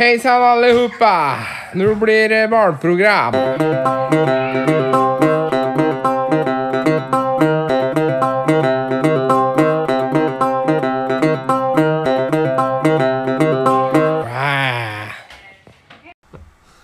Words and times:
Hejsan 0.00 0.42
allihopa! 0.42 1.36
Nå 1.74 1.94
blir 1.94 2.28
det 2.28 2.48
barnprogram. 2.48 3.34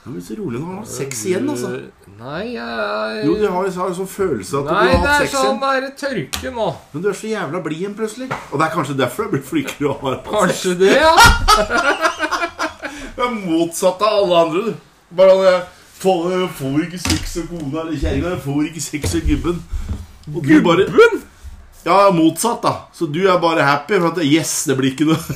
Ja, 0.05 0.21
så 0.23 0.35
rolig 0.39 0.61
nå. 0.61 0.67
Har 0.77 0.85
sex 0.87 1.25
igjen, 1.27 1.49
altså. 1.51 1.71
Nei, 2.17 2.43
jeg 2.55 3.25
Jo, 3.27 3.35
du 3.37 3.45
har 3.51 3.67
jo 3.67 3.73
har 3.77 3.91
en 3.91 3.97
sånn 3.99 4.09
følelse 4.09 4.61
at 4.63 4.69
Nei, 4.71 4.85
du 4.87 4.93
det 4.93 4.97
har 4.97 5.03
er 5.03 5.11
hatt 5.11 5.23
sex 5.25 5.35
sånn 5.35 5.47
igjen. 5.47 5.59
det 5.63 5.73
er 5.77 5.97
tørke 6.01 6.53
nå. 6.57 6.67
Men 6.93 7.03
du 7.05 7.09
er 7.11 7.19
så 7.19 7.31
jævla 7.31 7.61
blid 7.67 7.83
igjen 7.83 7.97
plutselig. 7.99 8.29
Og 8.51 8.57
det 8.61 8.67
er 8.69 8.73
kanskje 8.77 8.97
derfor 8.99 9.27
jeg 9.27 9.35
blir 9.35 9.45
flinkere 9.51 9.91
å 9.91 9.97
ha 10.01 10.15
hatt 10.15 10.23
sex. 10.25 10.37
Kanskje 10.39 10.77
det, 10.81 10.95
ja? 10.97 11.13
Er 13.27 13.33
motsatt 13.35 14.03
av 14.07 14.19
alle 14.23 14.37
andre, 14.45 14.61
du. 14.67 14.73
Bare 15.19 15.37
jeg 15.43 15.63
får, 15.99 16.35
får 16.59 16.77
ikke 16.87 17.01
sex 17.03 17.37
av 17.41 17.47
kona 17.51 17.81
eller 17.83 17.97
kjerringa. 17.99 18.35
Jeg 18.37 18.43
får 18.45 18.61
ikke 18.69 18.83
sex 18.85 19.15
av 19.19 19.23
gubben. 19.27 19.57
Og 20.35 20.41
du 20.43 20.55
bare 20.63 20.85
Gubben? 20.87 21.23
Ja, 21.87 22.11
motsatt, 22.11 22.63
da. 22.63 22.73
Så 22.95 23.07
du 23.11 23.21
er 23.31 23.39
bare 23.43 23.63
happy 23.67 23.99
for 24.01 24.09
at 24.11 24.19
Yes, 24.27 24.65
det 24.67 24.75
blir 24.79 24.91
ikke 24.95 25.07
noe 25.07 25.19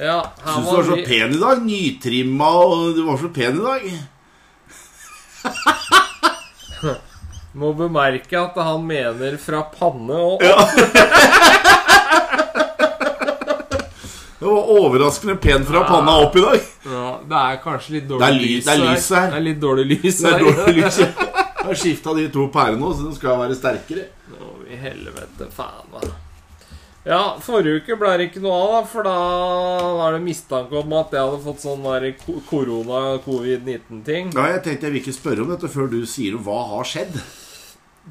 Ja, 0.00 0.18
her 0.44 0.52
Syns 0.54 0.68
du 0.68 0.72
var 0.76 0.84
så 0.84 0.96
vi 0.96 1.04
pen 1.04 1.34
i 1.34 1.40
dag. 1.40 1.62
Nytrimma, 1.64 2.50
og 2.64 2.94
du 2.96 3.02
var 3.04 3.16
så 3.20 3.28
pen 3.32 3.60
i 3.60 3.64
dag. 3.64 3.82
Må 7.60 7.72
bemerke 7.74 8.38
at 8.38 8.54
han 8.62 8.84
mener 8.86 9.36
fra 9.42 9.64
panne 9.74 10.14
og 10.14 10.42
Ja. 10.44 10.56
Det 14.40 14.46
var 14.48 14.70
overraskende 14.72 15.34
pen 15.36 15.64
fra 15.68 15.82
panna 15.84 16.14
opp 16.24 16.36
i 16.36 16.40
dag. 16.44 16.62
Ja, 16.88 17.08
det 17.28 17.40
er 17.44 17.58
kanskje 17.60 17.92
litt 17.98 18.06
dårlig 18.08 18.24
er 18.24 18.32
ly- 18.38 18.60
det 18.64 18.72
er 18.72 18.80
lys 18.86 19.08
her. 19.12 19.26
Det 19.34 19.36
er 19.36 19.44
litt 19.50 19.60
dårlig 19.60 19.84
lys 19.90 20.20
Det 20.22 20.30
er 20.30 20.38
her. 20.38 20.46
dårlig 20.48 20.74
lys. 20.80 20.98
Jeg 21.60 21.66
har 21.68 21.76
skifta 21.76 22.14
de 22.16 22.22
to 22.32 22.46
pærene 22.54 22.80
nå, 22.80 22.88
så 22.96 23.04
den 23.04 23.14
skal 23.18 23.36
være 23.42 23.54
sterkere. 23.58 24.06
Å, 24.32 24.48
i 24.64 24.78
helvete, 24.80 25.50
faen, 25.52 25.90
da. 25.92 26.00
Ja, 27.04 27.18
forrige 27.40 27.82
uke 27.82 27.96
ble 28.00 28.14
det 28.20 28.26
ikke 28.30 28.40
noe 28.44 28.56
av, 28.56 28.70
da, 28.72 28.80
for 28.88 29.04
da 29.04 29.12
var 29.98 30.16
det 30.16 30.22
mistanke 30.24 30.76
om 30.80 30.92
at 30.98 31.12
jeg 31.16 31.20
hadde 31.20 31.44
fått 31.44 31.60
sånn 31.64 31.84
korona-covid-19-ting. 32.48 34.32
Ja, 34.36 34.46
jeg 34.54 34.62
tenkte 34.66 34.88
jeg 34.88 34.94
vil 34.96 35.02
ikke 35.02 35.16
spørre 35.16 35.44
om 35.44 35.52
dette 35.52 35.68
før 35.72 35.88
du 35.92 36.00
sier 36.08 36.36
hva 36.40 36.58
har 36.74 36.88
skjedd. 36.88 37.20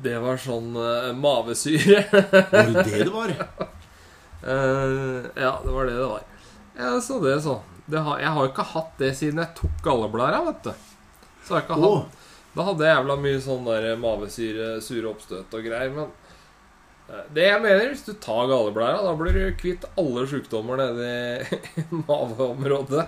Det 0.05 0.17
var 0.21 0.37
sånn 0.41 0.71
uh, 0.77 1.09
mavesyre. 1.17 2.05
Var 2.13 2.69
det 2.69 2.85
det 2.85 3.03
det 3.09 3.13
var? 3.13 3.33
Eh, 4.43 5.25
ja, 5.35 5.59
det 5.65 5.71
var 5.71 5.85
det 5.85 5.97
det 5.97 6.05
var. 6.05 6.21
Ja, 6.77 7.01
så 7.01 7.19
det, 7.19 7.41
så. 7.41 7.59
Det 7.85 7.99
har, 7.99 8.19
jeg 8.19 8.29
har 8.29 8.45
jo 8.45 8.51
ikke 8.51 8.69
hatt 8.71 8.95
det 9.01 9.11
siden 9.17 9.41
jeg 9.41 9.55
tok 9.57 9.83
galleblæra, 9.83 10.43
vet 10.45 10.63
du. 10.69 10.71
Så 11.43 11.55
har 11.57 11.65
ikke 11.65 11.77
oh. 11.81 12.01
hatt 12.03 12.25
Da 12.55 12.65
hadde 12.67 12.85
jeg 12.85 12.97
jævla 12.97 13.15
mye 13.23 13.39
sånn 13.43 13.67
der 13.67 13.87
mavesyre, 13.99 14.67
sure 14.83 15.09
oppstøt 15.11 15.55
og 15.57 15.65
greier, 15.65 15.91
men 15.95 16.09
eh, 17.09 17.25
det 17.35 17.47
jeg 17.47 17.63
mener, 17.65 17.87
hvis 17.91 18.05
du 18.07 18.13
tar 18.21 18.47
galleblæra, 18.49 19.01
da 19.05 19.15
blir 19.17 19.35
du 19.37 19.57
kvitt 19.59 19.87
alle 19.99 20.25
sjukdommer 20.29 20.85
i 20.85 21.85
maveområdet. 22.05 23.07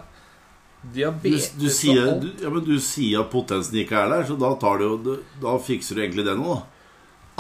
du, 0.82 0.90
Diabetes 0.98 1.52
du, 1.58 1.68
sier, 1.70 2.02
og 2.02 2.14
alt. 2.16 2.24
du, 2.26 2.46
ja, 2.46 2.54
men 2.54 2.66
du 2.66 2.76
sier 2.82 3.22
at 3.24 3.32
potensen 3.34 3.78
ikke 3.84 4.00
er 4.02 4.16
der, 4.16 4.26
så 4.30 4.38
da, 4.42 4.56
tar 4.62 4.82
du, 4.82 4.88
du- 5.06 5.42
da 5.44 5.58
fikser 5.62 5.98
du 5.98 6.06
egentlig 6.06 6.26
det 6.28 6.38
nå, 6.42 6.58
da. 6.58 6.66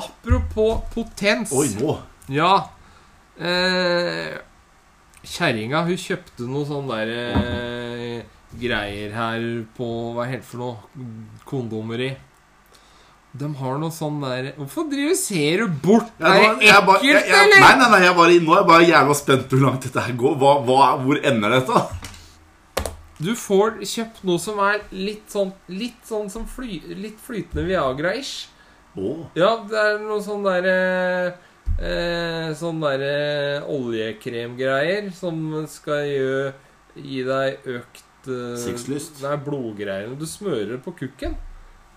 Apropos 0.01 0.85
potens. 0.93 1.51
Oi, 1.53 1.67
nå. 1.81 1.97
Ja. 2.31 2.53
Eh, 3.39 4.37
Kjerringa, 5.23 5.83
hun 5.87 5.97
kjøpte 6.01 6.47
noe 6.49 6.65
sånn 6.67 6.89
der 6.89 7.11
eh, 7.13 8.23
greier 8.59 9.13
her 9.15 9.43
på 9.77 9.87
Hva 10.17 10.25
heter 10.27 10.41
det 10.41 10.49
for 10.49 10.61
noe? 10.63 11.05
Kondomeri. 11.47 12.09
De 13.31 13.47
har 13.61 13.77
noe 13.79 13.93
sånn 13.95 14.17
der 14.19 14.49
Hvorfor 14.57 14.89
driver 14.91 15.15
ser 15.15 15.61
du 15.63 15.77
bort? 15.85 16.09
Ja, 16.19 16.33
er 16.33 16.57
det 16.59 16.67
ekkelt, 16.67 17.03
jeg- 17.05 17.29
jeg- 17.29 17.45
eller? 17.45 17.59
Nei, 17.63 17.75
nei, 17.79 17.89
nei, 17.93 18.01
jeg 18.03 18.15
bare, 18.17 18.39
nå 18.43 18.51
er 18.51 18.59
jeg 18.59 18.67
bare 18.73 18.89
jævla 18.89 19.15
spent 19.15 19.47
på 19.47 19.55
hvor 19.57 19.65
langt 19.69 19.81
dette 19.87 20.01
her 20.07 20.13
går. 20.19 20.35
Hva, 20.41 20.51
hva, 20.67 20.89
hvor 21.05 21.21
ender 21.23 21.49
dette? 21.55 21.85
Du 23.21 23.31
får 23.37 23.77
kjøpt 23.85 24.23
noe 24.25 24.39
som 24.41 24.57
er 24.65 24.81
litt 24.91 25.29
sånn 25.29 25.53
Litt 25.69 26.01
sånn 26.09 26.27
som 26.33 26.43
fly, 26.49 26.81
litt 26.97 27.19
flytende 27.21 27.67
Viagra-ish. 27.69 28.47
Oh. 28.97 29.27
Ja, 29.37 29.55
det 29.63 29.77
er 29.77 29.99
noe 29.99 30.19
sånn 30.19 30.43
derre 30.43 31.27
eh, 31.29 31.31
Sånn 31.81 32.81
derre 32.83 33.63
oljekremgreier 33.71 35.07
som 35.17 35.39
skal 35.71 36.05
gjøre, 36.05 36.51
gi 36.93 37.23
deg 37.25 37.69
økt 37.77 38.29
eh, 38.29 38.57
Sexlyst? 38.61 39.21
Nei, 39.23 39.37
blodgreier. 39.41 40.11
Du 40.13 40.27
smører 40.29 40.75
det 40.75 40.81
på 40.85 40.93
kukken 40.99 41.33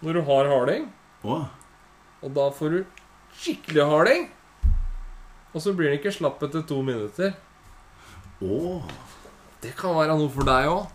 når 0.05 0.19
du 0.19 0.23
har 0.29 0.49
harding. 0.49 0.87
Oh. 1.25 1.45
Og 2.25 2.33
da 2.37 2.49
får 2.55 2.79
du 2.79 2.81
skikkelig 3.37 3.85
harding. 3.91 4.29
Og 5.55 5.63
så 5.63 5.75
blir 5.77 5.93
den 5.93 6.01
ikke 6.01 6.15
slapp 6.15 6.43
etter 6.47 6.65
to 6.67 6.81
minutter. 6.85 7.35
Oh. 8.41 8.83
Det 9.63 9.75
kan 9.79 9.95
være 9.97 10.17
noe 10.19 10.33
for 10.33 10.49
deg 10.49 10.71
òg. 10.73 10.89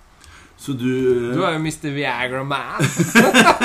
Så 0.60 0.74
du 0.76 0.90
Du 1.32 1.44
er 1.46 1.56
jo 1.56 1.62
Mr. 1.64 1.94
Viagra 1.96 2.44
Man. 2.44 2.82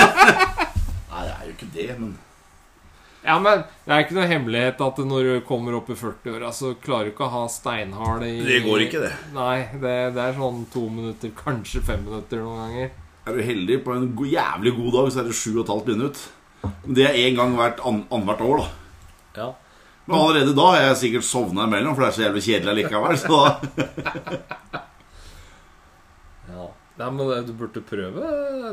Nei, 1.10 1.24
det 1.24 1.32
er 1.32 1.48
jo 1.48 1.54
ikke 1.56 1.72
det, 1.74 1.88
men 1.98 2.14
Ja, 3.24 3.38
men 3.40 3.62
det 3.86 3.94
er 3.94 4.02
ikke 4.04 4.16
noe 4.18 4.26
hemmelighet 4.28 4.80
at 4.84 4.98
når 5.08 5.28
du 5.28 5.46
kommer 5.48 5.72
opp 5.78 5.86
i 5.88 5.94
40-åra, 5.96 6.50
så 6.52 6.74
klarer 6.76 7.08
du 7.08 7.12
ikke 7.14 7.24
å 7.24 7.32
ha 7.32 7.44
steinhard 7.48 8.20
i 8.26 8.34
Det 8.44 8.58
går 8.66 8.78
ikke, 8.84 9.00
det. 9.06 9.12
Nei, 9.32 9.64
det, 9.72 10.12
det 10.16 10.22
er 10.26 10.34
sånn 10.36 10.66
to 10.74 10.82
minutter, 10.92 11.32
kanskje 11.38 11.80
fem 11.86 12.02
minutter 12.04 12.42
noen 12.44 12.60
ganger. 12.66 12.90
Er 13.24 13.32
du 13.38 13.42
heldig 13.48 13.78
på 13.86 13.94
en 13.96 14.10
go 14.18 14.24
jævlig 14.28 14.72
god 14.76 14.90
dag, 14.98 15.06
så 15.08 15.16
er 15.22 15.26
det 15.30 15.38
sju 15.38 15.54
og 15.54 15.62
et 15.62 15.72
halvt 15.72 15.88
minutt. 15.94 16.18
Det 16.84 17.04
er 17.08 17.16
én 17.22 17.36
gang 17.38 17.52
hvert 17.56 17.78
an 17.80 18.04
annethvert 18.12 18.42
år, 18.44 18.56
da. 18.60 18.66
Ja. 19.40 19.48
Men 20.04 20.20
allerede 20.20 20.52
da 20.58 20.64
har 20.68 20.76
jeg 20.82 21.00
sikkert 21.00 21.24
sovna 21.24 21.64
imellom, 21.64 21.96
for 21.96 22.04
det 22.04 22.08
er 22.10 22.16
så 22.18 22.26
jævlig 22.26 22.44
kjedelig 22.44 22.76
likevel. 22.82 23.16
Så 23.22 23.28
da 23.32 23.44
ja. 26.52 26.64
Nei, 27.00 27.08
men 27.08 27.48
du 27.48 27.56
burde 27.56 27.80
prøve 27.88 28.20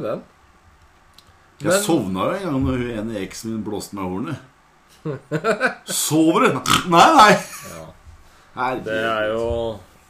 den. 0.03 0.19
Jeg 1.61 1.69
Men- 1.71 1.83
sovna 1.83 2.19
jo 2.25 2.33
en 2.37 2.43
gang 2.47 2.61
når 2.65 2.77
hun 2.81 2.91
ene 2.99 3.19
eksen 3.21 3.51
min 3.51 3.63
blåste 3.65 3.93
meg 3.97 4.03
i 4.05 4.09
hornet. 4.09 4.37
Sover 5.85 6.39
du? 6.45 6.49
Nei, 6.89 7.09
nei. 7.17 7.31
Ja. 7.71 7.85
Herregud. 8.55 8.85
Det 8.85 8.97
er 9.01 9.23
jo 9.31 9.45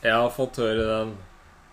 Jeg 0.03 0.13
har 0.17 0.29
fått 0.35 0.57
høre 0.57 0.83
den 0.89 1.11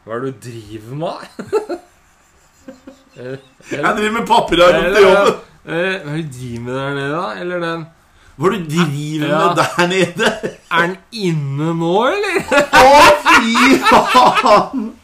Hva 0.04 0.12
er 0.14 0.20
det 0.20 0.32
du 0.34 0.38
driver 0.50 0.94
med? 1.00 1.18
eller, 3.18 3.38
Jeg 3.72 3.94
driver 3.96 4.12
med 4.18 4.26
papirarbeid 4.28 4.94
til 4.94 5.02
jobben. 5.08 5.34
Hva 5.64 5.72
er 5.74 6.16
det 6.16 6.22
du 6.28 6.38
driver 6.38 6.60
med 6.66 6.74
der 6.78 6.90
nede, 6.98 7.12
da? 7.16 7.24
Eller 7.40 7.58
den 7.64 7.86
Hva 8.38 8.46
er 8.46 8.50
det 8.54 8.60
du 8.68 8.70
driver 8.76 9.26
Ja. 9.26 9.38
med 9.40 9.56
der 9.62 9.86
nede? 9.94 10.26
Er 10.70 10.82
den 10.86 10.96
inne 11.12 11.68
nå, 11.80 11.94
eller? 12.12 12.36
Å, 12.78 12.84
fy 13.24 13.48
faen! 13.88 14.82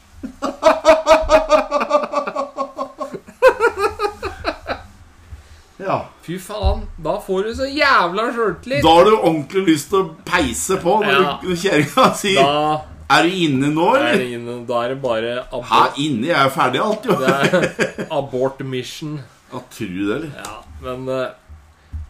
Ja. 5.76 6.04
Fy 6.24 6.38
faen, 6.40 6.86
da 7.04 7.18
får 7.20 7.44
du 7.44 7.54
så 7.58 7.66
jævla 7.68 8.30
sjøltillit. 8.32 8.82
Da 8.82 8.88
har 8.96 9.04
du 9.04 9.16
ordentlig 9.18 9.66
lyst 9.66 9.90
til 9.92 9.98
å 10.00 10.10
peise 10.24 10.78
på 10.80 10.94
når 11.02 11.20
Ja. 11.20 11.38
kjerringa 11.44 12.06
sier 12.16 12.42
Da 12.42 12.80
'Er 13.10 13.22
du 13.22 13.28
inne 13.36 13.68
nå, 13.74 13.94
er 13.94 13.98
eller?' 14.00 14.20
Er 14.24 14.38
inne, 14.38 14.66
da 14.66 14.78
er 14.84 14.88
det 14.94 15.02
bare 15.02 15.44
abort. 15.52 15.68
Her 15.68 15.90
inne? 16.00 16.26
Jeg 16.26 16.46
er 16.46 16.48
ferdig 16.50 16.80
alt, 16.80 17.04
jo. 17.04 17.12
det 17.20 17.28
er 17.28 18.06
abort 18.18 18.60
mission. 18.64 19.20
Ja, 19.52 19.58
tror 19.70 19.88
du 19.92 20.06
det, 20.08 20.16
eller? 20.16 20.30
Ja, 20.40 20.56
men 20.82 21.08
eh, 21.08 21.28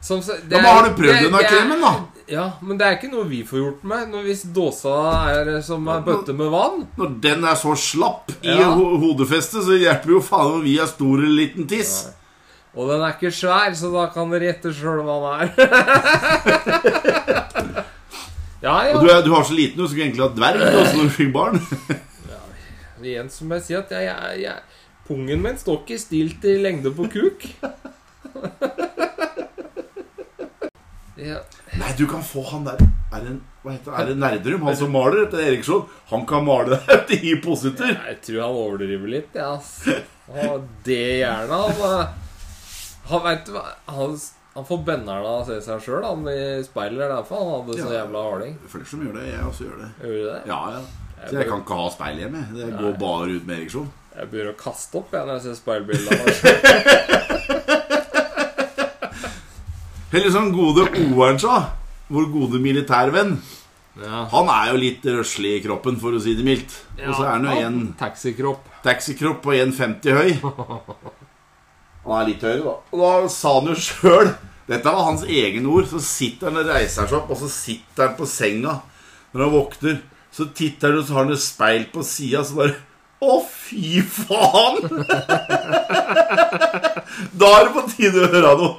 som, 0.00 0.20
det 0.20 0.52
Ja, 0.52 0.62
men 0.62 0.64
har 0.64 0.88
du 0.88 0.94
prøvd 1.02 1.22
den 1.24 1.34
av 1.34 1.40
kremen, 1.50 1.80
da? 1.80 1.94
Ja, 2.28 2.50
men 2.62 2.78
det 2.78 2.86
er 2.86 2.96
ikke 2.96 3.10
noe 3.10 3.24
vi 3.28 3.42
får 3.44 3.58
gjort 3.58 3.82
med 3.84 4.08
når 4.14 4.22
hvis 4.24 4.44
dåsa 4.54 4.94
er 5.34 5.60
som 5.60 5.86
en 5.88 6.04
bøtte 6.06 6.32
med 6.32 6.48
vann. 6.54 6.86
Når 6.96 7.20
den 7.20 7.44
er 7.44 7.54
så 7.54 7.74
slapp 7.76 8.30
i 8.42 8.48
Ja. 8.54 8.70
ho 8.72 8.96
hodefestet, 8.96 9.64
så 9.66 9.76
hjelper 9.76 10.08
jo 10.14 10.20
faen 10.20 10.54
om 10.54 10.62
vi 10.62 10.78
er 10.78 10.86
stor 10.86 11.18
eller 11.18 11.36
liten 11.42 11.66
tiss. 11.68 12.06
Og 12.74 12.88
den 12.90 13.04
er 13.06 13.12
ikke 13.14 13.30
svær, 13.30 13.70
så 13.78 13.86
da 13.92 14.08
kan 14.10 14.32
dere 14.34 14.48
gjette 14.48 14.72
sjøl 14.74 15.04
hva 15.06 15.14
den 15.22 15.30
er. 15.38 15.46
ja, 18.66 18.74
ja. 18.88 18.96
Og 18.96 19.04
du, 19.04 19.08
er, 19.12 19.20
du 19.22 19.30
har 19.30 19.44
så 19.46 19.54
liten, 19.54 19.78
du 19.78 19.86
skulle 19.86 20.02
egentlig 20.08 20.24
hatt 20.24 20.34
dverg 20.38 20.58
også 20.72 20.94
når 20.96 21.04
du 21.06 21.12
fikk 21.14 21.30
barn. 21.36 21.56
Igjen 23.04 23.28
som 23.30 23.52
jeg 23.52 23.62
sier, 23.66 23.78
at 23.84 23.90
jeg, 23.92 24.04
jeg, 24.08 24.40
jeg, 24.46 24.58
pungen 25.04 25.40
min 25.44 25.58
står 25.60 25.76
ikke 25.82 25.98
stilt 26.00 26.40
i 26.48 26.56
lengde 26.64 26.88
på 26.96 27.04
kuk. 27.12 27.44
ja. 31.30 31.38
Nei, 31.74 31.90
du 31.98 32.06
kan 32.08 32.22
få 32.24 32.42
han 32.48 32.64
der 32.64 32.78
Er 33.12 33.20
det, 33.26 33.32
hva 33.62 33.70
heter? 33.74 33.92
Er 33.98 34.04
det 34.08 34.16
Nerdrum? 34.22 34.62
Han 34.66 34.76
som 34.78 34.90
maler 34.94 35.18
etter 35.26 35.40
Eriksson? 35.44 35.82
Han 36.10 36.22
kan 36.26 36.44
male 36.46 36.68
deg 36.74 36.80
etter 36.96 37.16
hypositor. 37.22 37.90
Ja, 37.92 38.02
Jeg 38.14 38.20
tror 38.24 38.38
han 38.46 38.54
overdriver 38.64 39.08
litt, 39.18 39.32
ja, 39.36 39.48
ass. 39.58 39.70
Og 40.32 40.54
det 40.86 41.04
gjerne 41.20 41.54
han 41.66 41.74
Han 43.10 43.20
hva 43.20 43.32
han, 43.92 44.16
Han 44.54 44.64
får 44.68 44.78
benneren 44.86 45.26
av 45.26 45.40
å 45.42 45.46
se 45.48 45.56
seg 45.66 45.78
sjøl 45.82 46.04
i 46.30 46.62
speilet. 46.64 47.02
Er 47.02 47.08
derfor 47.16 47.34
han 47.42 47.50
hadde 47.56 47.72
så 47.82 47.88
Ja. 47.92 47.96
jævla 48.04 48.18
harding. 48.30 48.54
Flere 48.70 48.86
som 48.86 49.00
gjør 49.02 49.14
det. 49.18 49.24
Jeg 49.32 49.42
også 49.48 49.62
gjør 49.66 49.78
det. 49.82 49.88
Gjør 50.04 50.14
du 50.14 50.22
det? 50.30 50.40
Ja, 50.46 50.60
ja. 50.70 50.80
Så 51.24 51.32
jeg 51.40 51.48
kan 51.48 51.60
ikke 51.64 51.78
ha 51.80 51.88
speil 51.90 52.16
hjemme. 52.22 52.42
Det 52.54 52.68
går 52.78 52.92
bare 53.00 53.26
ut 53.34 53.44
med 53.48 53.54
ereksjon. 53.58 53.88
Jeg 54.14 54.24
begynner 54.30 54.52
å 54.54 54.60
kaste 54.60 54.94
opp 55.00 55.10
jeg, 55.10 55.22
når 55.26 55.34
jeg 55.34 55.42
ser 55.42 55.54
meg. 55.82 55.94
Eller 60.14 60.30
sånn 60.30 60.52
gode 60.54 60.84
O-eren 61.02 61.40
sa. 61.42 61.54
Vår 62.14 62.28
gode 62.30 62.60
militærvenn. 62.62 63.32
Ja. 63.98 64.20
Han 64.30 64.46
er 64.52 64.70
jo 64.72 64.76
litt 64.78 65.02
røslig 65.06 65.56
i 65.58 65.62
kroppen, 65.64 65.96
for 65.98 66.12
å 66.14 66.20
si 66.22 66.34
det 66.38 66.44
mildt. 66.46 66.70
Og 67.08 67.14
så 67.16 67.22
er 67.26 67.30
han 67.32 67.44
jo 67.48 67.52
Ja, 67.58 67.66
en 67.66 67.80
Taxikropp. 67.98 68.62
taxikropp 68.84 69.42
på 69.42 69.50
1,50 69.58 70.14
høy. 70.14 70.30
Han 72.04 72.20
er 72.20 72.28
litt 72.28 72.42
høyere, 72.44 72.64
da. 72.64 72.74
Og 72.92 73.00
da 73.00 73.28
sa 73.32 73.54
han 73.58 73.70
jo 73.70 73.76
sjøl 73.80 74.34
Dette 74.68 74.88
var 74.88 75.10
hans 75.10 75.24
egen 75.28 75.68
ord. 75.68 75.86
Så 75.90 76.00
sitter 76.04 76.50
han 76.50 76.62
og 76.62 76.72
reiser 76.72 77.08
seg 77.08 77.18
opp, 77.18 77.30
og 77.32 77.40
så 77.40 77.50
sitter 77.52 78.08
han 78.08 78.18
på 78.18 78.28
senga 78.28 78.80
når 79.34 79.44
han 79.44 79.54
våkner. 79.54 80.02
Så 80.34 80.48
titter 80.56 80.92
han, 80.92 81.00
og 81.00 81.06
så 81.06 81.16
har 81.16 81.26
han 81.26 81.36
et 81.36 81.44
speil 81.44 81.86
på 81.92 82.04
sida, 82.06 82.44
så 82.44 82.58
bare 82.58 82.76
Å, 83.24 83.38
fy 83.48 84.02
faen! 84.04 84.82
da 87.40 87.50
er 87.56 87.68
det 87.68 87.72
på 87.72 87.84
tide 87.94 88.20
å 88.20 88.32
høre 88.32 88.50
noe. 88.58 88.72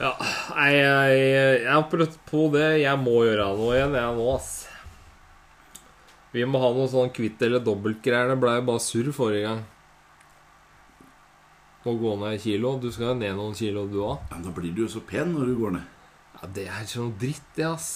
Ja, 0.00 0.14
nei, 0.56 0.70
jeg, 0.78 1.18
jeg 1.66 1.74
har 1.74 1.84
prøvd 1.92 2.14
på 2.30 2.46
det. 2.54 2.68
Jeg 2.80 3.02
må 3.02 3.18
gjøre 3.26 3.50
noe 3.58 3.74
igjen, 3.76 3.98
jeg 3.98 4.16
nå, 4.16 4.28
ass. 4.32 4.52
Vi 6.32 6.46
må 6.46 6.62
ha 6.62 6.70
noe 6.72 6.88
sånn 6.88 7.12
kvitt 7.12 7.42
eller 7.44 7.60
dobbelt-greier. 7.66 8.32
Det 8.32 8.38
ble 8.40 8.56
jo 8.56 8.66
bare 8.70 8.84
surr 8.84 9.12
forrige 9.12 9.48
gang. 9.48 9.60
Må 11.84 11.94
gå 11.96 12.16
ned 12.20 12.34
en 12.34 12.42
kilo. 12.42 12.74
Du 12.80 12.90
skal 12.92 13.12
jo 13.12 13.14
ned 13.22 13.36
noen 13.38 13.54
kilo, 13.56 13.86
du 13.88 14.02
òg. 14.04 14.18
Ja, 14.28 14.36
men 14.36 14.44
da 14.48 14.52
blir 14.56 14.74
du 14.76 14.82
jo 14.84 14.90
så 14.92 15.00
pen 15.06 15.32
når 15.32 15.48
du 15.48 15.54
går 15.62 15.76
ned. 15.78 15.86
Ja, 16.40 16.50
det 16.56 16.66
er 16.68 16.88
sånn 16.88 17.14
dritt, 17.20 17.46
det, 17.56 17.68
ass. 17.70 17.88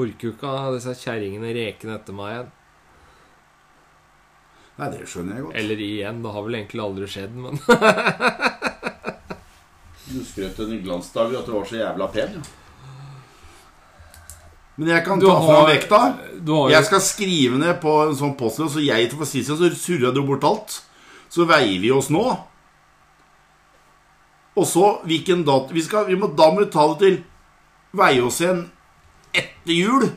Orker 0.00 0.28
jo 0.30 0.32
ikke 0.34 0.50
ha 0.56 0.72
disse 0.74 0.94
kjerringene 0.98 1.52
rekende 1.54 1.98
etter 1.98 2.16
meg 2.16 2.32
igjen. 2.34 2.50
Nei, 4.80 4.88
det 4.94 5.04
skjønner 5.10 5.36
jeg 5.36 5.44
godt. 5.46 5.56
Eller 5.60 5.84
igjen. 5.84 6.22
Det 6.24 6.32
har 6.34 6.46
vel 6.46 6.58
egentlig 6.58 6.82
aldri 6.86 7.10
skjedd, 7.12 7.34
men 7.44 7.60
Du 10.12 10.18
skrøt 10.26 10.58
en 10.60 10.82
glansdag 10.82 11.36
at 11.38 11.46
du 11.46 11.52
var 11.54 11.68
så 11.68 11.78
jævla 11.78 12.08
pen, 12.12 12.34
ja. 12.40 12.42
Men 14.80 14.88
jeg 14.88 15.04
kan 15.04 15.20
Du 15.20 15.26
ta 15.28 15.36
fram 15.36 15.66
vekta. 15.68 15.98
har 16.48 16.70
Jeg 16.72 16.84
skal 16.88 17.02
skrive 17.04 17.58
ned 17.60 17.76
på 17.82 17.92
en 18.06 18.16
sånn 18.16 18.32
post, 18.40 18.62
så 18.72 18.80
jeg 18.82 19.10
for 19.12 19.28
sist 19.28 19.52
så 19.52 19.68
surra 19.76 20.10
du 20.16 20.22
bort 20.26 20.44
alt. 20.48 20.78
Så 21.32 21.44
veier 21.48 21.78
vi 21.80 21.92
oss 21.92 22.08
nå. 22.12 22.24
Og 24.56 24.66
så 24.68 24.88
hvilken 25.08 25.46
dato 25.48 25.72
vi, 25.72 25.82
skal, 25.84 26.06
vi 26.10 26.18
må, 26.18 26.28
Da 26.36 26.50
må 26.52 26.60
du 26.60 26.68
ta 26.72 26.84
det 26.92 26.98
til 27.00 27.22
igjen 27.96 28.66
etter 29.32 29.72
jul. 29.72 30.10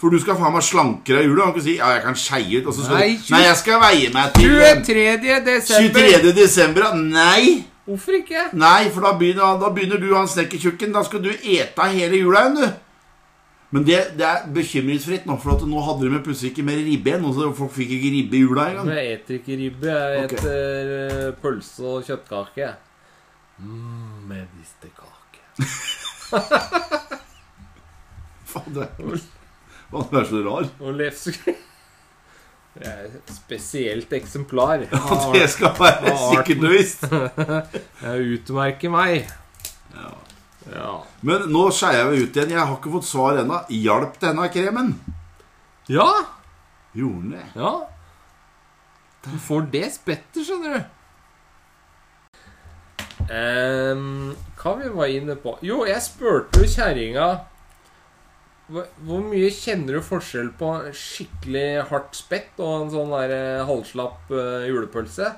For 0.00 0.08
du 0.08 0.16
skal 0.22 0.38
faen 0.40 0.54
meg 0.54 0.64
slankere 0.64 1.20
av 1.20 1.26
jula. 1.26 1.34
Du 1.34 1.50
kan 1.50 1.56
ikke 1.56 1.64
si 1.66 1.74
ja, 1.76 1.90
jeg 1.96 2.04
kan 2.06 2.16
skeie 2.16 2.60
ut. 2.60 2.68
Og 2.70 2.76
så 2.76 2.86
skal 2.86 3.02
Nei, 3.02 3.10
du 3.18 3.34
Nei, 3.34 3.40
jeg 3.44 3.56
skal 3.60 3.82
veie 3.82 4.12
meg 4.14 4.36
til 4.38 4.54
eh, 4.56 4.78
23. 4.86 5.34
desember! 5.48 5.98
23. 5.98 6.32
desember. 6.38 6.86
ja. 6.86 6.92
Nei! 7.18 7.42
Hvorfor 7.90 8.16
ikke? 8.20 8.44
Nei, 8.54 8.86
for 8.94 9.04
da 9.04 9.16
begynner, 9.18 9.58
da 9.60 9.68
begynner 9.74 9.98
du, 10.00 10.12
han 10.14 10.30
snekkertjukken. 10.30 10.94
Da 10.94 11.02
skal 11.04 11.24
du 11.24 11.32
ete 11.34 11.90
hele 11.92 12.22
jula 12.22 12.46
igjen, 12.46 12.60
du. 12.62 12.86
Men 13.70 13.84
det, 13.86 13.98
det 14.18 14.26
er 14.26 14.46
bekymringsfritt 14.50 15.26
nå, 15.28 15.36
for 15.42 15.54
at 15.54 15.62
nå 15.68 15.82
hadde 15.86 16.08
de 16.08 16.20
plutselig 16.24 16.54
ikke 16.54 16.64
mer 16.66 16.80
ribbe 16.80 17.12
igjen. 17.12 17.26
Så 17.36 17.50
folk 17.58 17.74
fikk 17.74 17.92
ikke 17.98 18.14
ribbe 18.16 18.38
i 18.38 18.44
jula 18.46 18.70
engang. 18.70 18.94
Jeg 18.96 19.18
eter 19.18 19.36
ikke 19.42 19.58
ribbe. 19.60 19.90
Jeg 19.90 20.24
okay. 20.24 20.40
eter 20.40 20.94
eh, 20.96 21.26
pølse 21.42 21.90
og 21.90 22.08
kjøttkake. 22.08 22.70
Mm, 23.60 24.26
medisterkake. 24.30 25.42
Faen, 28.50 28.74
det 28.74 28.86
er, 28.86 28.94
du 29.90 30.16
er 30.18 30.24
så 30.30 30.44
rar. 30.46 30.70
Og 30.84 30.94
lefse... 30.98 31.34
Det 32.70 32.86
er 32.86 33.06
et 33.18 33.30
spesielt 33.34 34.12
eksemplar. 34.14 34.84
Ja, 34.86 35.16
det 35.34 35.48
skal 35.50 35.72
være 35.74 36.12
sikkert 36.20 36.62
og 36.64 36.70
visst. 36.70 37.02
Jeg 38.04 38.28
utmerker 38.36 38.92
meg. 38.94 39.26
Ja. 39.96 40.12
Ja. 40.70 40.92
Men 41.26 41.48
nå 41.50 41.64
skeier 41.74 41.98
jeg 42.04 42.06
meg 42.12 42.20
ut 42.22 42.36
igjen. 42.38 42.52
Jeg 42.54 42.60
har 42.62 42.76
ikke 42.76 42.92
fått 42.94 43.08
svar 43.08 43.40
ennå. 43.42 43.58
Hjalp 43.74 44.20
denne 44.22 44.46
kremen? 44.54 44.94
ja. 45.90 46.06
Gjorde 46.94 47.20
den 47.22 47.34
det? 47.34 47.44
Ja. 47.54 47.72
Du 49.26 49.34
får 49.38 49.66
det 49.70 49.84
spettet, 49.94 50.40
skjønner 50.46 50.78
du. 50.78 50.80
Ehm, 53.30 54.32
hva 54.58 54.72
vi 54.80 54.88
var 54.90 55.06
inne 55.12 55.36
på 55.38 55.52
Jo, 55.62 55.84
jeg 55.86 56.02
spurte 56.02 56.58
jo 56.64 56.66
kjerringa 56.66 57.26
Hvor 58.70 59.22
mye 59.22 59.50
kjenner 59.54 59.98
du 59.98 60.02
forskjell 60.02 60.48
på 60.58 60.70
skikkelig 60.94 61.84
hardt 61.92 62.18
spett 62.18 62.58
og 62.58 62.72
en 62.86 62.90
sånn 62.90 63.12
der 63.14 63.34
eh, 63.36 63.62
halvslapp 63.68 64.30
eh, 64.34 64.66
julepølse? 64.70 65.30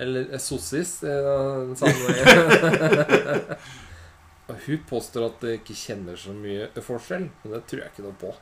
Eller 0.00 0.28
eh, 0.32 0.40
sossis. 0.40 0.98
eh, 1.04 1.72
samme 1.80 2.14
Og 4.50 4.56
Hun 4.66 4.80
påstår 4.88 5.26
at 5.28 5.40
det 5.44 5.56
ikke 5.60 5.76
kjenner 5.78 6.16
så 6.18 6.32
mye 6.34 6.68
forskjell, 6.82 7.28
men 7.42 7.52
det 7.54 7.60
tror 7.70 7.84
jeg 7.84 7.92
ikke 7.92 8.06
noe 8.08 8.16
på. 8.18 8.32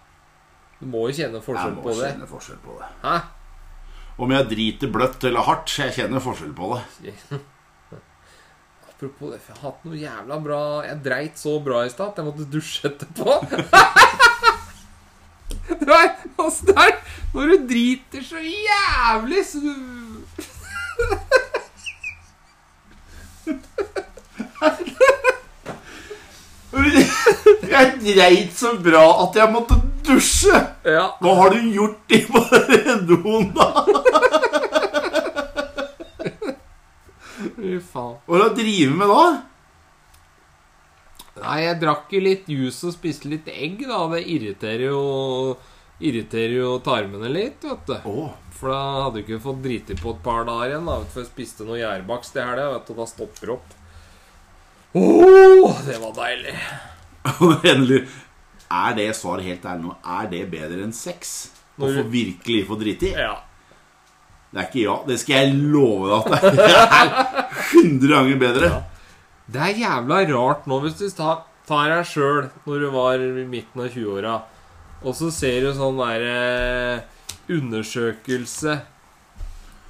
Du 0.79 0.87
må 0.89 1.03
jo 1.11 1.17
kjenne 1.19 1.43
forskjell 1.45 1.75
Jeg 1.75 1.77
må 1.77 1.85
på 1.85 1.95
det. 1.99 2.07
kjenne 2.07 2.29
forskjell 2.31 2.61
på 2.65 2.77
det. 2.79 2.89
Hæ? 3.03 3.17
Om 4.25 4.33
jeg 4.35 4.49
driter 4.55 4.93
bløtt 4.95 5.27
eller 5.29 5.45
hardt, 5.47 5.69
så 5.69 5.85
jeg 5.89 5.99
kjenner 5.99 6.23
forskjell 6.25 6.55
på 6.57 6.71
det. 6.73 6.83
Apropos 8.99 9.31
det, 9.31 9.39
jeg 9.47 9.55
har 9.55 9.63
hatt 9.63 9.85
noe 9.87 9.95
jævla 9.95 10.43
bra 10.43 10.83
Jeg 10.83 10.99
dreit 11.05 11.39
så 11.39 11.61
bra 11.63 11.85
i 11.87 11.91
stad 11.93 12.09
at 12.11 12.17
jeg 12.19 12.27
måtte 12.27 12.51
dusje 12.51 12.89
etterpå. 12.89 13.31
Du 15.69 15.93
er 15.95 16.09
åssen 16.43 16.67
det 16.67 16.75
er 16.83 16.99
når 17.31 17.47
du 17.53 17.57
driter 17.71 18.23
så 18.27 18.43
jævlig, 18.43 19.45
så 19.47 19.63
du 19.63 19.71
Jeg 27.71 27.87
dreit 28.03 28.51
så 28.59 28.75
bra 28.83 29.07
at 29.29 29.39
jeg 29.39 29.47
måtte 29.55 29.79
dusje! 30.09 30.59
Ja. 30.83 31.15
Hva 31.23 31.39
har 31.39 31.55
du 31.55 31.63
gjort 31.71 32.03
i 32.19 32.27
bare 32.35 32.99
doen, 33.07 33.55
da? 33.55 33.68
Faen. 37.89 38.19
Hva 38.27 38.43
har 38.43 38.53
du 38.53 38.61
driver 38.63 39.01
med 39.01 39.13
da? 39.13 39.25
Nei, 41.39 41.59
jeg 41.63 41.81
drakk 41.83 42.13
jo 42.13 42.21
litt 42.23 42.49
juice 42.51 42.89
og 42.89 42.95
spiste 42.97 43.31
litt 43.31 43.49
egg, 43.53 43.85
da. 43.87 44.05
Det 44.15 44.25
irriterer 44.27 44.89
jo 44.91 45.03
Irriterer 45.99 46.53
jo 46.61 46.75
tarmene 46.79 47.27
litt, 47.27 47.65
vet 47.67 47.89
du. 47.89 47.97
Oh. 48.07 48.29
For 48.55 48.71
da 48.71 48.83
hadde 49.03 49.19
du 49.19 49.25
ikke 49.25 49.41
fått 49.43 49.65
driti 49.65 49.97
på 49.99 50.13
et 50.15 50.21
par 50.23 50.45
dager 50.47 50.77
igjen. 50.77 50.87
da 50.87 51.01
For 51.11 51.25
jeg 51.25 51.31
spiste 51.33 51.67
noe 51.67 51.81
gjærbakst 51.81 52.39
i 52.39 52.45
helga, 52.45 52.69
vet 52.77 52.87
du. 52.87 52.93
Da 53.01 53.07
stopper 53.11 53.51
det 53.51 53.57
opp. 53.57 53.75
Åh, 54.99 55.81
det 55.89 55.99
var 55.99 56.15
deilig. 56.17 56.55
endelig 57.73 57.99
Er 58.71 58.95
det 58.97 59.09
svar 59.19 59.43
helt 59.43 59.67
ærlig 59.67 59.89
nå? 59.89 59.97
Er 60.07 60.31
det 60.31 60.45
bedre 60.53 60.87
enn 60.87 60.95
sex? 60.95 61.35
Å 61.79 61.91
få 61.91 62.07
virkelig 62.11 62.63
få 62.71 62.79
driti? 62.79 63.11
Ja. 63.15 63.35
Det 64.49 64.61
er 64.61 64.69
ikke 64.69 64.85
ja. 64.85 64.97
Det 65.09 65.19
skal 65.21 65.43
jeg 65.43 65.57
love 65.73 66.09
deg 66.09 66.37
at 66.39 66.57
det 66.57 66.69
er 66.73 67.11
100 67.83 68.15
ganger 68.15 68.41
bedre. 68.41 68.71
Det 69.49 69.65
er 69.65 69.81
jævla 69.83 70.23
rart 70.33 70.69
nå 70.69 70.81
hvis 70.85 70.97
du 71.01 71.07
tar, 71.17 71.45
deg 71.69 72.07
sjøl 72.09 72.49
når 72.65 72.85
du 72.85 72.89
var 72.95 73.21
i 73.21 73.45
midten 73.49 73.85
av 73.85 73.93
20-åra, 73.93 74.37
og 75.05 75.17
så 75.17 75.29
ser 75.33 75.67
du 75.67 75.73
sånn 75.77 76.01
derre 76.01 77.05
undersøkelse 77.49 78.75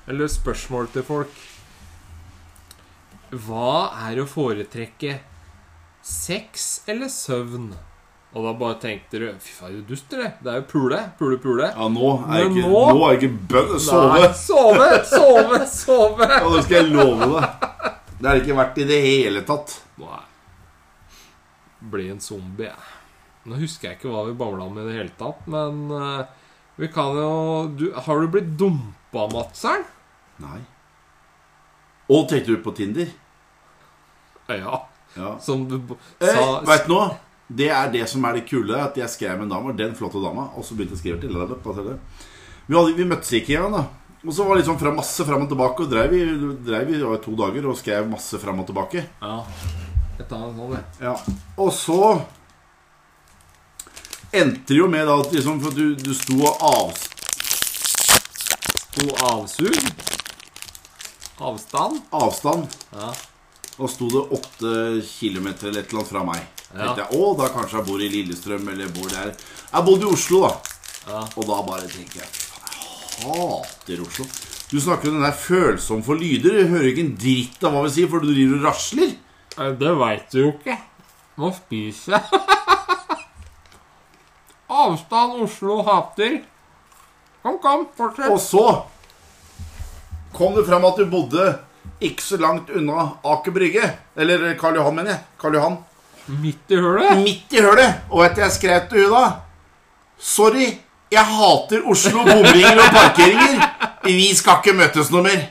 Eller 0.09 0.31
spørsmål 0.31 0.87
til 0.95 1.05
folk. 1.05 1.41
Hva 3.29 3.91
er 4.09 4.23
å 4.23 4.29
foretrekke? 4.31 5.19
Sex 6.01 6.69
eller 6.89 7.11
søvn? 7.13 7.75
Og 8.37 8.45
da 8.45 8.53
bare 8.61 8.77
tenkte 8.83 9.19
du 9.23 9.27
Fy 9.41 9.53
faen, 9.57 9.71
er 9.73 9.77
du 9.81 9.89
dust, 9.95 10.13
eller? 10.13 10.35
Det 10.45 10.51
er 10.53 10.59
jo 10.61 10.65
pule. 10.69 10.99
Pule, 11.19 11.39
pule. 11.41 11.69
Ja, 11.73 11.87
nå 11.89 12.09
er 12.29 12.43
jeg 12.43 12.51
ikke, 12.51 12.65
nå- 12.69 12.83
nå 12.93 13.05
er 13.07 13.15
jeg 13.15 13.23
ikke 13.23 13.49
bønn. 13.55 13.79
Sove. 13.81 14.09
Nei, 14.13 14.29
sove, 14.37 14.89
sove, 15.09 15.61
sove. 15.73 16.29
Ja, 16.29 16.49
det 16.55 16.65
skal 16.67 16.77
jeg 16.83 16.93
love 16.93 17.29
deg. 17.33 17.95
Det 18.19 18.27
har 18.29 18.41
ikke 18.43 18.59
vært 18.59 18.79
i 18.83 18.87
det 18.91 18.99
hele 19.05 19.43
tatt. 19.49 19.79
Nå 19.99 20.11
er 20.13 20.25
Bli 21.93 22.09
en 22.11 22.21
zombie, 22.21 22.67
jeg. 22.67 22.95
Nå 23.49 23.57
husker 23.63 23.89
jeg 23.89 23.97
ikke 24.01 24.11
hva 24.13 24.25
vi 24.27 24.35
babla 24.37 24.65
om 24.67 24.77
i 24.83 24.85
det 24.85 24.97
hele 24.99 25.13
tatt, 25.17 25.45
men 25.49 25.77
uh, 25.95 26.25
vi 26.77 26.89
kan 26.93 27.15
jo 27.17 27.29
du, 27.79 27.87
Har 27.95 28.19
du 28.21 28.27
blitt 28.35 28.51
dumpa, 28.59 29.25
Madseren? 29.33 29.87
Nei. 30.43 30.59
Og 32.11 32.27
tenkte 32.29 32.57
du 32.57 32.61
på 32.65 32.75
Tinder? 32.77 33.09
Ja. 34.53 34.83
Ja. 35.17 35.33
Som 35.41 35.65
du 35.71 35.79
Eh, 36.21 36.29
sa 36.35 36.61
vet 36.67 36.85
du 36.87 36.93
noe? 36.93 37.09
Det 37.49 37.71
er 37.73 37.93
det 37.93 38.05
som 38.11 38.25
er 38.29 38.37
det 38.37 38.49
kule. 38.49 38.77
At 38.77 38.97
jeg 39.01 39.09
skrev 39.11 39.39
med 39.39 39.49
en 39.49 39.55
dame, 39.55 39.73
og 39.73 39.79
den 39.79 39.95
flotte 39.97 40.21
dama, 40.23 40.51
og 40.55 40.67
så 40.67 40.77
begynte 40.77 40.97
jeg 40.97 41.01
å 41.01 41.03
skrive 41.03 41.21
til 41.23 41.39
henne. 41.39 41.99
Vi, 42.69 42.77
hadde, 42.77 42.97
vi 42.99 43.09
møttes 43.09 43.33
ikke 43.39 43.57
engang, 43.57 43.79
da. 43.79 43.85
Og 44.27 44.35
så 44.35 44.45
var 44.45 44.57
det 44.57 44.65
liksom 44.65 44.81
fra 44.81 44.91
masse 44.93 45.25
fram 45.25 45.45
og 45.45 45.53
tilbake. 45.53 45.85
Og 45.85 45.93
drev 45.93 46.11
vi, 46.13 46.25
drev 46.67 46.91
vi 46.91 46.99
to 47.25 47.37
dager 47.39 47.69
og 47.71 47.79
skrev 47.79 48.09
masse 48.11 48.41
fram 48.43 48.61
og 48.61 48.67
tilbake. 48.69 49.05
Ja. 49.23 49.39
Et 50.19 50.33
annet 50.35 50.59
nå, 50.59 50.73
det. 50.75 50.83
Ja. 51.01 51.15
Og 51.57 51.71
så 51.73 52.01
endte 54.35 54.75
det 54.75 54.81
jo 54.83 54.89
med 54.91 55.07
da 55.09 55.15
at 55.23 55.33
liksom 55.33 55.61
For 55.63 55.71
at 55.73 55.79
du, 55.79 55.95
du 55.97 56.13
sto 56.13 56.37
og 56.43 56.67
av, 56.69 56.91
Sto 58.99 59.15
avsug. 59.31 59.79
Avstand. 61.39 62.01
avstand. 62.11 62.67
Ja. 62.93 63.13
Da 63.79 63.89
sto 63.89 64.09
det 64.11 64.25
åtte 64.35 64.73
kilometer 65.07 65.69
eller 65.71 65.85
et 65.85 65.93
eller 65.93 66.03
annet 66.03 66.11
fra 66.11 66.25
meg. 66.27 66.58
Ja. 66.75 66.83
Tenkte 66.83 67.05
jeg, 67.05 67.11
å, 67.17 67.19
da 67.39 67.47
kanskje 67.55 67.79
jeg 67.79 67.87
bor 67.89 68.01
i 68.05 68.09
Lillestrøm 68.13 68.67
eller 68.75 68.89
bor 68.93 69.09
der. 69.13 69.31
Jeg 69.71 69.83
bodde 69.87 70.05
i 70.05 70.11
Oslo, 70.13 70.39
da. 70.45 70.51
Ja. 71.09 71.21
Og 71.25 71.43
da 71.49 71.57
bare 71.65 71.87
tenker 71.89 72.21
jeg 72.21 72.29
Jeg 72.29 73.25
hater 73.25 73.99
Oslo. 74.05 74.25
Du 74.69 74.77
snakker 74.85 75.09
om 75.09 75.15
den 75.17 75.25
der 75.25 75.33
følsom 75.33 76.03
for 76.05 76.15
lyder. 76.21 76.53
Du 76.61 76.69
hører 76.75 76.91
ikke 76.91 77.07
en 77.07 77.17
dritt 77.17 77.65
av 77.65 77.73
hva 77.73 77.81
vi 77.87 77.91
sier, 77.95 78.09
for 78.13 78.21
du 78.21 78.29
driver 78.29 78.57
og 78.59 78.67
rasler. 78.69 79.11
Det 79.81 79.93
veit 80.03 80.27
du 80.35 80.39
jo 80.43 80.51
ikke. 80.53 80.77
Må 81.41 81.49
spise. 81.57 82.21
Avstand 84.83 85.33
Oslo 85.41 85.81
hater. 85.87 86.43
Kom, 87.43 87.57
kom, 87.63 87.87
fortsett. 87.97 88.29
Og 88.29 88.37
så 88.43 88.85
kom 90.37 90.53
det 90.59 90.67
fram 90.69 90.85
at 90.85 90.97
du 91.01 91.07
bodde 91.09 91.49
ikke 92.05 92.23
så 92.23 92.37
langt 92.39 92.69
unna 92.71 93.15
Aker 93.25 93.51
Brygge. 93.57 93.89
Eller 94.21 94.53
Karl 94.61 94.77
Johan, 94.77 94.95
mener 95.01 95.11
jeg. 95.17 95.25
Karl 95.41 95.55
Johan. 95.57 95.79
Midt 96.29 96.73
i 96.73 96.77
hølet. 96.77 97.23
Midt 97.23 97.57
i 97.57 97.63
hølet. 97.65 98.05
Og 98.13 98.23
vet 98.23 98.37
du 98.37 98.43
jeg 98.45 98.55
skrev 98.57 98.89
til 98.91 99.07
hun 99.07 99.15
da? 99.17 99.25
Sorry, 100.19 100.67
jeg 101.09 101.25
hater 101.25 101.87
Oslo, 101.89 102.25
bomringer 102.27 102.83
og 102.83 102.91
parkeringer. 102.93 103.63
Vi 104.05 104.29
skal 104.37 104.61
ikke 104.61 104.77
møtes 104.77 105.13
noe 105.15 105.25
mer. 105.25 105.47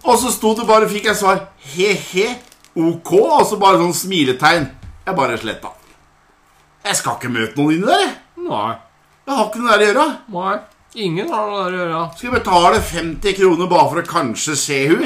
Og 0.00 0.16
så 0.18 0.32
sto 0.32 0.54
det 0.58 0.66
bare, 0.66 0.88
fikk 0.90 1.10
jeg 1.10 1.18
svar 1.20 1.42
he-he, 1.74 2.26
ok, 2.74 3.12
og 3.20 3.44
så 3.46 3.58
bare 3.60 3.78
sånn 3.82 3.94
smiletegn. 3.94 4.66
Jeg 5.06 5.16
bare 5.18 5.38
sletta. 5.38 5.74
Jeg 6.86 6.96
skal 6.96 7.18
ikke 7.18 7.32
møte 7.34 7.60
noen 7.60 7.76
inni 7.76 7.86
der, 7.90 8.06
jeg. 8.06 8.14
Nei. 8.48 8.70
Jeg 9.28 9.36
har 9.36 9.48
ikke 9.50 9.60
noe 9.60 9.70
der 9.70 9.82
å 9.84 9.88
gjøre. 9.90 10.06
Nei. 10.34 10.54
Ingen 11.04 11.28
har 11.30 11.50
noe 11.50 11.64
der 11.66 11.74
å 11.76 11.82
gjøre. 11.82 12.04
Skal 12.16 12.30
jeg 12.30 12.36
betale 12.38 12.80
50 12.90 13.36
kroner 13.38 13.70
bare 13.70 13.90
for 13.92 14.00
å 14.00 14.08
kanskje 14.08 14.56
se 14.58 14.78
hun? 14.90 15.04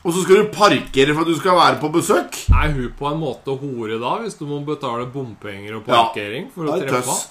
Og 0.00 0.14
så 0.16 0.22
skal 0.24 0.38
du 0.40 0.52
parkere 0.54 1.12
for 1.12 1.26
at 1.26 1.28
du 1.28 1.36
skal 1.36 1.58
være 1.58 1.80
på 1.82 1.90
besøk? 1.92 2.38
Er 2.56 2.72
hun 2.72 2.86
på 2.96 3.08
en 3.10 3.18
måte 3.20 3.52
hore 3.60 3.98
da, 4.00 4.14
hvis 4.22 4.38
du 4.38 4.46
må 4.48 4.62
betale 4.64 5.04
bompenger 5.12 5.76
og 5.76 5.82
Ja. 5.88 6.06
parkering 6.06 6.46
for 6.54 6.64
å 6.64 6.78
treffe 6.80 7.02
tøss. 7.04 7.26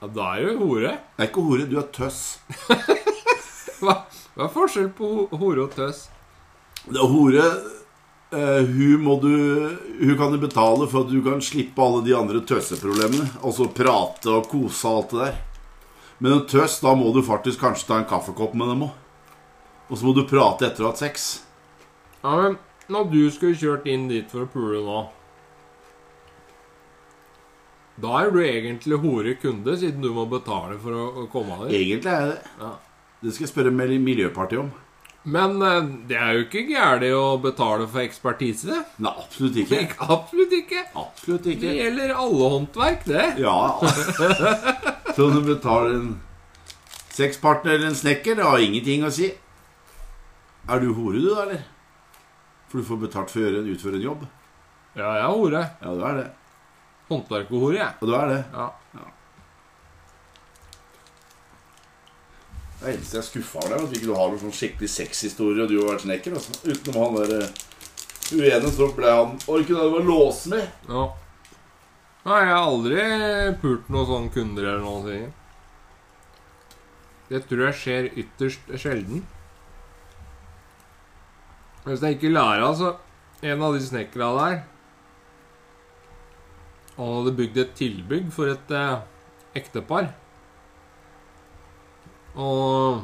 Ja, 0.00 0.08
da 0.08 0.30
er 0.36 0.48
hun 0.50 0.64
hore. 0.64 0.94
Det 1.16 1.22
er 1.22 1.28
ikke 1.30 1.44
hore, 1.46 1.66
du 1.70 1.76
er 1.78 1.86
tøss. 1.94 2.38
Hva, 3.80 3.94
hva 4.34 4.46
er 4.48 4.50
forskjell 4.54 4.88
på 4.96 5.28
hore 5.38 5.62
og 5.68 5.76
tøss? 5.76 6.08
Det 6.88 6.98
er 6.98 7.12
hore 7.12 7.44
uh, 8.32 8.62
hun, 8.66 8.96
må 9.04 9.14
du, 9.22 9.30
hun 10.00 10.16
kan 10.18 10.32
du 10.34 10.38
betale 10.42 10.88
for 10.90 11.04
at 11.04 11.12
du 11.12 11.20
kan 11.24 11.40
slippe 11.44 11.80
alle 11.84 12.02
de 12.06 12.16
andre 12.16 12.40
tøseproblemene. 12.48 13.28
Altså 13.44 13.68
prate 13.70 14.32
og 14.34 14.48
kose 14.50 14.82
og 14.88 14.96
alt 15.04 15.14
det 15.14 15.20
der. 15.28 15.38
Men 16.20 16.34
en 16.40 16.42
tøss, 16.50 16.80
da 16.82 16.92
må 16.98 17.12
du 17.14 17.22
faktisk 17.24 17.62
kanskje 17.62 17.86
ta 17.88 18.00
en 18.00 18.08
kaffekopp 18.10 18.52
med 18.58 18.68
dem 18.74 18.82
òg. 18.88 18.98
Og 19.90 19.98
så 19.98 20.06
må 20.06 20.12
du 20.18 20.26
prate 20.28 20.66
etter 20.68 20.84
å 20.84 20.90
ha 20.90 20.92
hatt 20.92 21.00
sex. 21.04 21.30
Ja, 22.22 22.34
men 22.42 22.58
når 22.90 23.10
du 23.12 23.20
skulle 23.32 23.56
kjørt 23.56 23.86
inn 23.88 24.08
dit 24.10 24.28
for 24.30 24.44
å 24.44 24.50
pule 24.50 24.80
nå 24.84 24.98
Da 28.00 28.20
er 28.24 28.30
du 28.32 28.38
egentlig 28.42 28.98
hore 29.02 29.34
kunde, 29.40 29.74
siden 29.80 30.00
du 30.04 30.10
må 30.16 30.24
betale 30.30 30.78
for 30.80 30.94
å, 30.96 31.06
å 31.22 31.26
komme 31.32 31.58
dit. 31.66 31.74
Egentlig 31.82 32.12
er 32.12 32.30
det 32.30 32.38
Ja. 32.60 32.70
Det 33.20 33.34
skal 33.34 33.44
jeg 33.44 33.50
spørre 33.52 33.72
Mil- 33.76 33.98
Miljøpartiet 34.00 34.62
om. 34.62 34.70
Men 35.28 35.58
eh, 35.60 35.88
det 36.08 36.16
er 36.16 36.30
jo 36.38 36.44
ikke 36.46 36.62
gærent 36.70 37.04
å 37.12 37.24
betale 37.42 37.84
for 37.92 38.00
ekspertise. 38.00 38.78
Nei, 39.04 39.12
absolutt 39.20 39.58
ikke. 39.60 39.82
Ikke, 39.84 40.06
absolutt 40.14 40.54
ikke. 40.56 40.84
Absolutt 40.96 41.44
Det 41.60 41.74
gjelder 41.76 42.14
alle 42.16 42.48
håndverk, 42.54 43.04
det. 43.04 43.26
Ja 43.42 43.58
Så 45.16 45.26
du 45.34 45.42
betaler 45.44 45.98
en 45.98 46.08
sexpartner 47.12 47.74
eller 47.76 47.90
en 47.90 47.98
snekker, 48.00 48.38
det 48.40 48.48
har 48.48 48.64
ingenting 48.64 49.04
å 49.04 49.12
si. 49.12 49.28
Er 50.70 50.80
du 50.80 50.94
hore, 50.96 51.20
du, 51.20 51.28
da, 51.34 51.44
eller? 51.44 51.60
For 52.70 52.78
du 52.78 52.86
får 52.86 53.00
betalt 53.02 53.32
for 53.32 53.42
å 53.42 53.48
gjøre, 53.48 53.64
utføre 53.74 53.98
en 53.98 54.04
jobb? 54.04 54.26
Ja, 54.94 55.08
jeg 55.16 55.24
er 55.24 55.32
hore. 55.34 55.62
Ja, 55.82 55.94
du 55.94 56.04
er 56.06 56.20
det. 56.20 56.28
Håndverkerhore, 57.10 57.78
jeg. 57.80 57.96
Og 57.98 58.10
du 58.10 58.14
er 58.14 58.30
det. 58.30 58.42
Ja. 58.54 58.66
ja. 58.94 59.08
Det 62.80 62.92
eneste 62.92 63.18
jeg 63.18 63.22
er 63.22 63.26
skuffa 63.26 63.64
over, 63.64 63.74
er 63.74 63.88
at 63.88 63.96
ikke 63.98 64.14
har 64.14 64.30
noen 64.30 64.42
sånn 64.44 64.54
skikkelig 64.56 64.90
sexhistorie, 64.92 65.64
og 65.64 65.72
du 65.72 65.80
har 65.80 65.90
vært 65.90 66.06
snekker. 66.06 66.38
Altså. 66.38 66.54
Utenom 66.62 67.00
han 67.02 67.18
der 67.18 67.34
eh, 67.40 67.58
uenige, 68.30 68.70
så 68.76 68.88
ble 68.94 69.16
han 69.18 69.34
Orken, 69.50 69.74
du 69.74 69.98
å 69.98 70.06
låse 70.06 70.54
med? 70.54 70.70
Ja. 70.86 71.04
Nei, 72.20 72.38
jeg 72.44 72.54
har 72.54 72.64
aldri 72.68 73.04
pult 73.62 73.90
noen 73.90 74.08
sånne 74.12 74.34
kunder 74.34 74.70
eller 74.70 74.82
noe 74.84 75.02
sånt. 75.08 75.36
Det 77.30 77.44
tror 77.46 77.68
jeg 77.68 77.78
skjer 77.78 78.08
ytterst 78.18 78.72
sjelden. 78.82 79.22
Hvis 81.84 82.02
jeg 82.04 82.18
ikke 82.18 82.32
lærer 82.34 82.74
så 82.76 82.94
En 83.46 83.62
av 83.64 83.76
de 83.76 83.80
snekkerne 83.84 84.32
der 84.36 84.58
Han 86.98 87.14
hadde 87.16 87.36
bygd 87.38 87.62
et 87.62 87.76
tilbygg 87.78 88.26
for 88.34 88.50
et 88.52 88.72
eh, 88.76 88.98
ektepar. 89.56 90.10
Og 92.36 93.00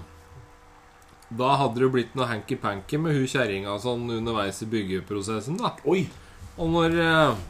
da 1.33 1.55
hadde 1.63 1.81
det 1.81 1.89
blitt 1.95 2.13
noe 2.19 2.29
hanky-panky 2.29 3.01
med 3.01 3.17
hun 3.17 3.25
kjerringa 3.31 3.79
sånn 3.81 4.05
underveis 4.19 4.61
i 4.63 4.69
byggeprosessen, 4.71 5.57
da. 5.63 5.73
Oi! 5.89 6.05
Og 6.61 6.69
når 6.75 6.99
eh, 7.07 7.41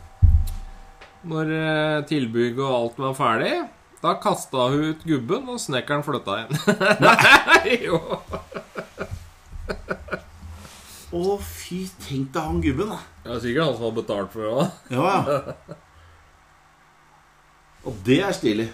Når 1.27 1.53
eh, 1.59 2.07
tilbygget 2.13 2.63
og 2.63 2.77
alt 2.77 3.03
var 3.03 3.19
ferdig, 3.19 3.53
da 4.05 4.15
kasta 4.23 4.69
hun 4.71 4.93
ut 4.93 5.03
gubben, 5.09 5.51
og 5.51 5.59
snekkeren 5.59 6.07
flytta 6.07 6.45
inn. 6.45 6.53
Nei! 7.03 7.81
jo. 7.89 7.99
Å, 11.15 11.37
fy, 11.39 11.85
tenk 12.03 12.33
deg 12.35 12.43
han 12.43 12.63
gubben, 12.65 12.91
da. 12.91 12.99
Det 13.23 13.31
var 13.31 13.43
sikkert 13.45 13.63
han 13.69 13.77
som 13.77 13.85
hadde 13.87 14.01
betalt 14.01 14.33
for 14.33 14.43
det 14.43 14.51
òg. 14.51 14.67
Ja, 14.91 15.05
ja. 15.15 15.77
Og 17.87 18.01
det 18.07 18.19
er 18.27 18.35
stilig. 18.35 18.67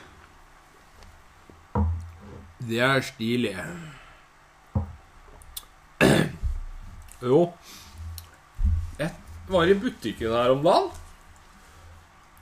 Det 2.63 2.79
er 2.81 3.03
stilig. 3.05 3.53
Jo 7.23 7.41
Jeg 8.99 9.11
var 9.51 9.71
i 9.71 9.75
butikken 9.79 10.33
her 10.33 10.55
om 10.55 10.63
dagen. 10.65 10.89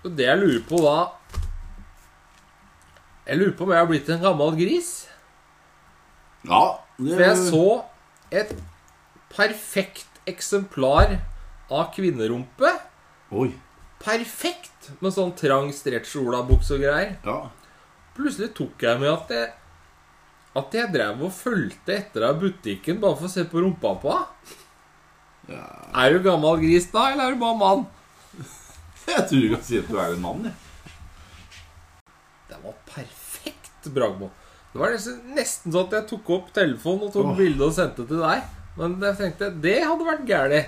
Og 0.05 0.15
det 0.17 0.29
jeg 0.29 0.41
lurer 0.41 0.63
på 0.69 0.79
da 0.85 0.95
Jeg 3.27 3.41
lurer 3.41 3.57
på 3.59 3.67
om 3.67 3.75
jeg 3.75 3.83
har 3.83 3.91
blitt 3.91 4.09
en 4.15 4.23
gammel 4.23 4.55
gris. 4.63 4.93
Ja. 6.47 6.63
Det, 6.97 7.11
For 7.17 7.25
jeg 7.27 7.37
så 7.51 7.67
et 8.31 8.55
perfekt 9.35 10.21
eksemplar 10.31 11.17
av 11.71 11.91
kvinnerumpe. 11.95 12.73
Oi. 13.31 13.51
Perfekt! 14.03 14.91
Med 15.05 15.13
sånn 15.15 15.33
trang 15.39 15.69
stretch-olabukse 15.77 16.77
og 16.79 16.83
greier. 16.85 17.17
Ja. 17.27 17.39
Plutselig 18.17 18.51
tok 18.59 18.81
jeg 18.83 18.99
med 19.01 19.11
at 19.13 19.31
jeg 19.33 19.51
At 20.59 20.73
jeg 20.75 20.91
drev 20.91 21.21
og 21.23 21.31
fulgte 21.31 21.95
etter 21.95 22.25
deg 22.25 22.33
i 22.35 22.41
butikken 22.41 22.97
bare 22.99 23.15
for 23.21 23.29
å 23.29 23.31
se 23.31 23.45
på 23.47 23.61
rumpa 23.63 23.93
på 24.03 24.11
henne. 24.11 24.57
ja. 25.53 25.67
Er 25.95 26.17
du 26.17 26.25
gammel 26.25 26.59
gris 26.65 26.89
da, 26.91 27.05
eller 27.13 27.29
er 27.31 27.37
du 27.37 27.41
bare 27.45 27.59
mann? 27.61 27.85
Jeg 29.07 29.29
tror 29.31 29.45
du 29.45 29.49
kan 29.55 29.63
si 29.69 29.79
at 29.79 29.87
du 29.91 29.95
er 29.99 30.17
en 30.17 30.21
mann, 30.25 30.43
jeg. 30.51 30.57
Det 32.51 32.59
var 32.65 32.75
perfekt, 32.87 33.87
Bragmo. 33.95 34.29
Det 34.73 34.79
var 34.83 34.93
nesten, 35.35 35.71
sånn 35.73 35.87
at 35.87 35.95
jeg 35.97 36.07
tok 36.13 36.29
opp 36.37 36.51
telefonen 36.55 37.07
og 37.09 37.15
tok 37.15 37.31
Åh. 37.33 37.39
bilde 37.39 37.67
og 37.67 37.75
sendte 37.75 38.05
til 38.07 38.21
deg. 38.23 38.43
Men 38.81 38.95
jeg 39.05 39.19
tenkte 39.19 39.51
det 39.61 39.79
hadde 39.85 40.07
vært 40.07 40.29
gæli. 40.29 40.61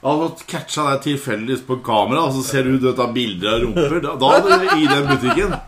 Hadde 0.00 0.28
catcha 0.48 0.86
deg 0.94 1.02
tilfeldigvis 1.04 1.66
på 1.66 1.76
kamera, 1.84 2.22
og 2.28 2.38
så 2.38 2.44
ser 2.46 2.64
du 2.64 2.78
ut 2.80 3.02
av 3.04 3.10
bilder 3.12 3.50
av 3.52 3.66
rumper. 3.66 3.98
Da, 4.06 4.14
da 4.22 4.30
hadde 4.32 4.56
du 4.62 4.70
i 4.78 4.86
den 4.88 5.10
butikken. 5.10 5.58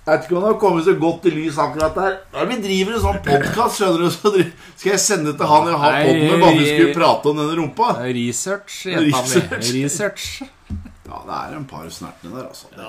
Jeg 0.00 0.16
vet 0.16 0.26
ikke 0.26 0.36
om 0.36 0.42
det 0.44 0.48
har 0.50 0.58
kommet 0.60 0.84
så 0.88 0.92
godt 0.98 1.26
i 1.28 1.32
lys 1.32 1.58
akkurat 1.60 1.96
der. 1.96 2.14
Ja, 2.34 2.44
vi 2.50 2.56
driver 2.64 2.96
en 2.96 3.02
sånn 3.04 3.18
podkast, 3.24 3.78
skjønner 3.78 4.04
du. 4.04 4.10
Så 4.12 4.32
skal 4.80 4.90
jeg 4.90 5.02
sende 5.04 5.34
til 5.38 5.50
han 5.50 5.68
jeg 5.70 5.80
har 5.84 5.96
Nei, 5.96 6.04
podden 6.08 6.24
med, 6.26 6.44
bare 6.44 6.58
vi 6.58 6.68
skulle 6.68 6.94
prate 6.96 7.30
om 7.32 7.40
denne 7.40 7.56
rumpa? 7.60 7.88
Research. 8.08 8.78
Research. 9.06 9.72
Research. 9.76 10.28
Ja, 11.10 11.20
det 11.26 11.36
er 11.40 11.56
en 11.58 11.66
par 11.70 11.88
snertne 11.92 12.32
der, 12.32 12.48
altså. 12.48 12.68
Det 12.76 12.88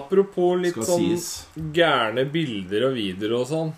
Apropos 0.00 0.56
litt 0.62 0.78
sånn 0.80 1.04
sies. 1.04 1.28
gærne 1.76 2.24
bilder 2.32 2.88
og 2.88 2.96
videoer 2.96 3.36
og 3.40 3.48
sånn. 3.50 3.72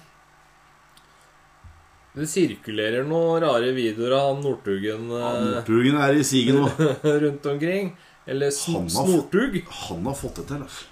Det 2.13 2.27
sirkulerer 2.29 3.07
noen 3.09 3.41
rare 3.41 3.71
videoer 3.73 4.13
av 4.19 4.27
han 4.35 4.43
Northugen 4.45 5.07
Ja, 5.09 5.31
eh, 5.39 5.45
Northugen 5.55 5.97
er 5.97 6.19
i 6.21 6.25
siget 6.29 6.59
nå. 6.59 6.67
rundt 7.25 7.47
omkring. 7.49 7.93
Eller 8.29 8.51
sn 8.53 8.75
Han 8.77 8.91
har- 8.93 9.07
Snortug. 9.09 9.57
Han 9.89 10.05
har 10.11 10.15
fått 10.19 10.37
det 10.43 10.47
til, 10.51 10.61
altså. 10.67 10.85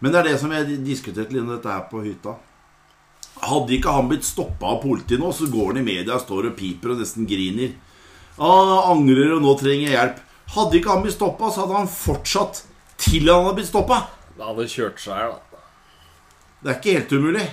Men 0.00 0.12
det 0.12 0.18
er 0.20 0.28
det 0.28 0.36
som 0.40 0.52
jeg 0.54 0.76
diskuterte 0.86 1.32
litt 1.34 1.42
om 1.42 1.48
dette 1.54 1.72
her 1.72 1.86
på 1.90 2.02
hytta. 2.04 2.36
Hadde 3.42 3.74
ikke 3.78 3.92
han 3.94 4.08
blitt 4.10 4.26
stoppa 4.26 4.74
av 4.74 4.82
politiet 4.82 5.18
nå, 5.22 5.32
så 5.34 5.48
går 5.50 5.72
han 5.72 5.80
i 5.80 5.86
media, 5.86 6.14
og 6.18 6.22
står 6.22 6.50
og 6.50 6.56
piper 6.58 6.92
og 6.94 7.00
nesten 7.00 7.26
griner. 7.26 7.72
Han 8.38 8.70
angrer 8.92 9.32
og 9.36 9.42
nå 9.42 9.54
trenger 9.58 9.88
jeg 9.88 9.96
hjelp. 9.96 10.20
Hadde 10.54 10.78
ikke 10.78 10.92
han 10.94 11.02
blitt 11.04 11.16
stoppa, 11.16 11.50
så 11.50 11.64
hadde 11.64 11.80
han 11.80 11.90
fortsatt 11.90 12.62
til 13.02 13.26
han 13.30 13.44
hadde 13.48 13.58
blitt 13.58 13.70
stoppa. 13.72 13.98
Det 14.36 14.46
hadde 14.46 14.68
kjørt 14.70 15.02
seg 15.02 15.18
her, 15.18 15.34
da. 15.34 15.64
Det 16.62 16.70
er 16.72 16.78
ikke 16.78 16.94
helt 17.00 17.16
umulig. 17.18 17.46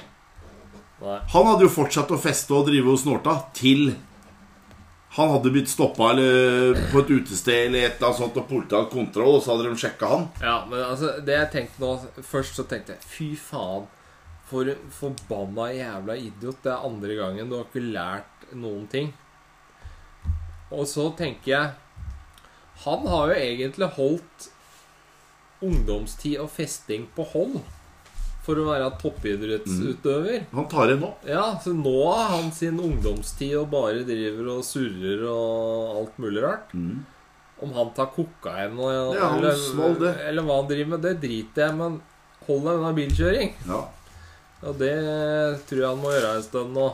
Nei. 1.04 1.20
Han 1.34 1.48
hadde 1.50 1.68
jo 1.68 1.74
fortsatt 1.74 2.12
å 2.16 2.20
feste 2.20 2.54
og 2.56 2.70
drive 2.70 2.94
og 2.94 3.02
snorta 3.02 3.40
til 3.56 3.90
han 5.16 5.30
hadde 5.32 5.52
blitt 5.52 5.70
stoppa 5.72 6.10
på 6.92 7.00
et 7.00 7.12
utested 7.14 7.70
eller 7.70 7.86
et 7.86 7.94
eller 7.94 8.10
annet 8.10 8.18
sånt, 8.20 8.36
og 8.36 8.48
politiet 8.50 8.76
hadde 8.76 8.92
kontroll, 8.92 9.38
og 9.38 9.44
så 9.44 9.54
hadde 9.54 9.70
de 9.70 9.80
sjekka 9.80 10.10
han. 10.12 10.26
Ja, 10.44 10.56
men 10.68 10.82
altså, 10.84 11.14
det 11.24 11.38
jeg 11.38 11.52
tenkte 11.54 11.84
nå 11.84 12.24
Først 12.28 12.60
så 12.60 12.66
tenkte 12.68 12.98
jeg 12.98 13.08
Fy 13.08 13.28
faen, 13.40 13.86
for 14.50 14.68
forbanna 14.98 15.70
jævla 15.72 16.18
idiot. 16.20 16.60
Det 16.66 16.74
er 16.74 16.84
andre 16.90 17.16
gangen. 17.18 17.48
Du 17.48 17.56
har 17.56 17.64
ikke 17.70 17.86
lært 17.96 18.44
noen 18.60 18.84
ting. 18.92 19.14
Og 20.76 20.84
så 20.90 21.08
tenker 21.16 21.52
jeg 21.54 21.72
Han 22.84 23.08
har 23.08 23.32
jo 23.32 23.40
egentlig 23.40 23.90
holdt 23.96 24.50
ungdomstid 25.64 26.42
og 26.44 26.52
festing 26.52 27.08
på 27.16 27.24
hold 27.32 27.62
for 28.46 28.62
å 28.62 28.68
være 28.68 28.92
toppidrettsutøver. 29.02 30.46
Han 30.54 30.68
tar 30.70 30.92
det 30.92 31.00
nå. 31.02 31.10
Ja, 31.26 31.48
så 31.62 31.74
nå 31.74 31.96
har 32.06 32.36
han 32.36 32.52
sin 32.54 32.78
ungdomstid 32.82 33.56
og 33.58 33.72
bare 33.74 34.06
driver 34.06 34.52
og 34.58 34.66
surrer 34.68 35.26
og 35.32 36.00
alt 36.02 36.20
mulig 36.22 36.44
rart. 36.46 36.76
Om 36.76 37.72
han 37.74 37.94
tar 37.98 38.12
kokain 38.14 38.76
han 38.76 39.16
eller, 39.16 40.12
eller 40.28 40.46
hva 40.46 40.60
han 40.60 40.70
driver 40.70 40.92
med, 40.94 41.06
det 41.08 41.16
driter 41.24 41.66
jeg. 41.66 41.78
Men 41.80 41.98
hold 42.46 42.68
deg 42.68 42.82
unna 42.82 42.94
bilkjøring. 43.00 43.56
Ja. 43.70 43.82
Og 44.66 44.78
det 44.82 44.94
tror 45.70 45.82
jeg 45.82 45.90
han 45.90 46.04
må 46.04 46.14
gjøre 46.14 46.36
en 46.38 46.46
stund 46.46 46.78
nå. 46.78 46.90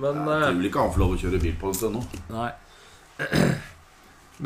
Men 0.00 0.22
Jeg 0.22 0.36
eh, 0.36 0.44
tror 0.46 0.60
vel 0.60 0.68
ikke 0.70 0.84
han 0.84 0.94
får 0.94 1.02
lov 1.02 1.16
å 1.16 1.20
kjøre 1.24 1.42
bil 1.42 1.58
på 1.60 1.70
en 1.70 1.78
stund 1.80 1.98
nå. 1.98 2.04
Nei. 2.32 2.50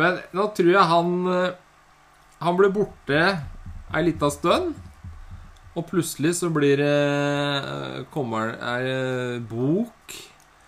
Men 0.01 0.19
nå 0.35 0.49
tror 0.57 0.73
jeg 0.73 0.91
han 0.91 1.11
eh, 1.31 1.53
Han 2.43 2.57
ble 2.59 2.71
borte 2.75 3.21
ei 3.95 4.03
lita 4.09 4.27
stund. 4.33 4.73
Og 5.75 5.87
plutselig 5.91 6.35
så 6.39 6.51
blir 6.55 6.79
det 6.79 6.93
eh, 6.93 8.05
Kommer 8.15 8.55
er 8.63 8.85
det 8.87 9.43
bok 9.51 10.15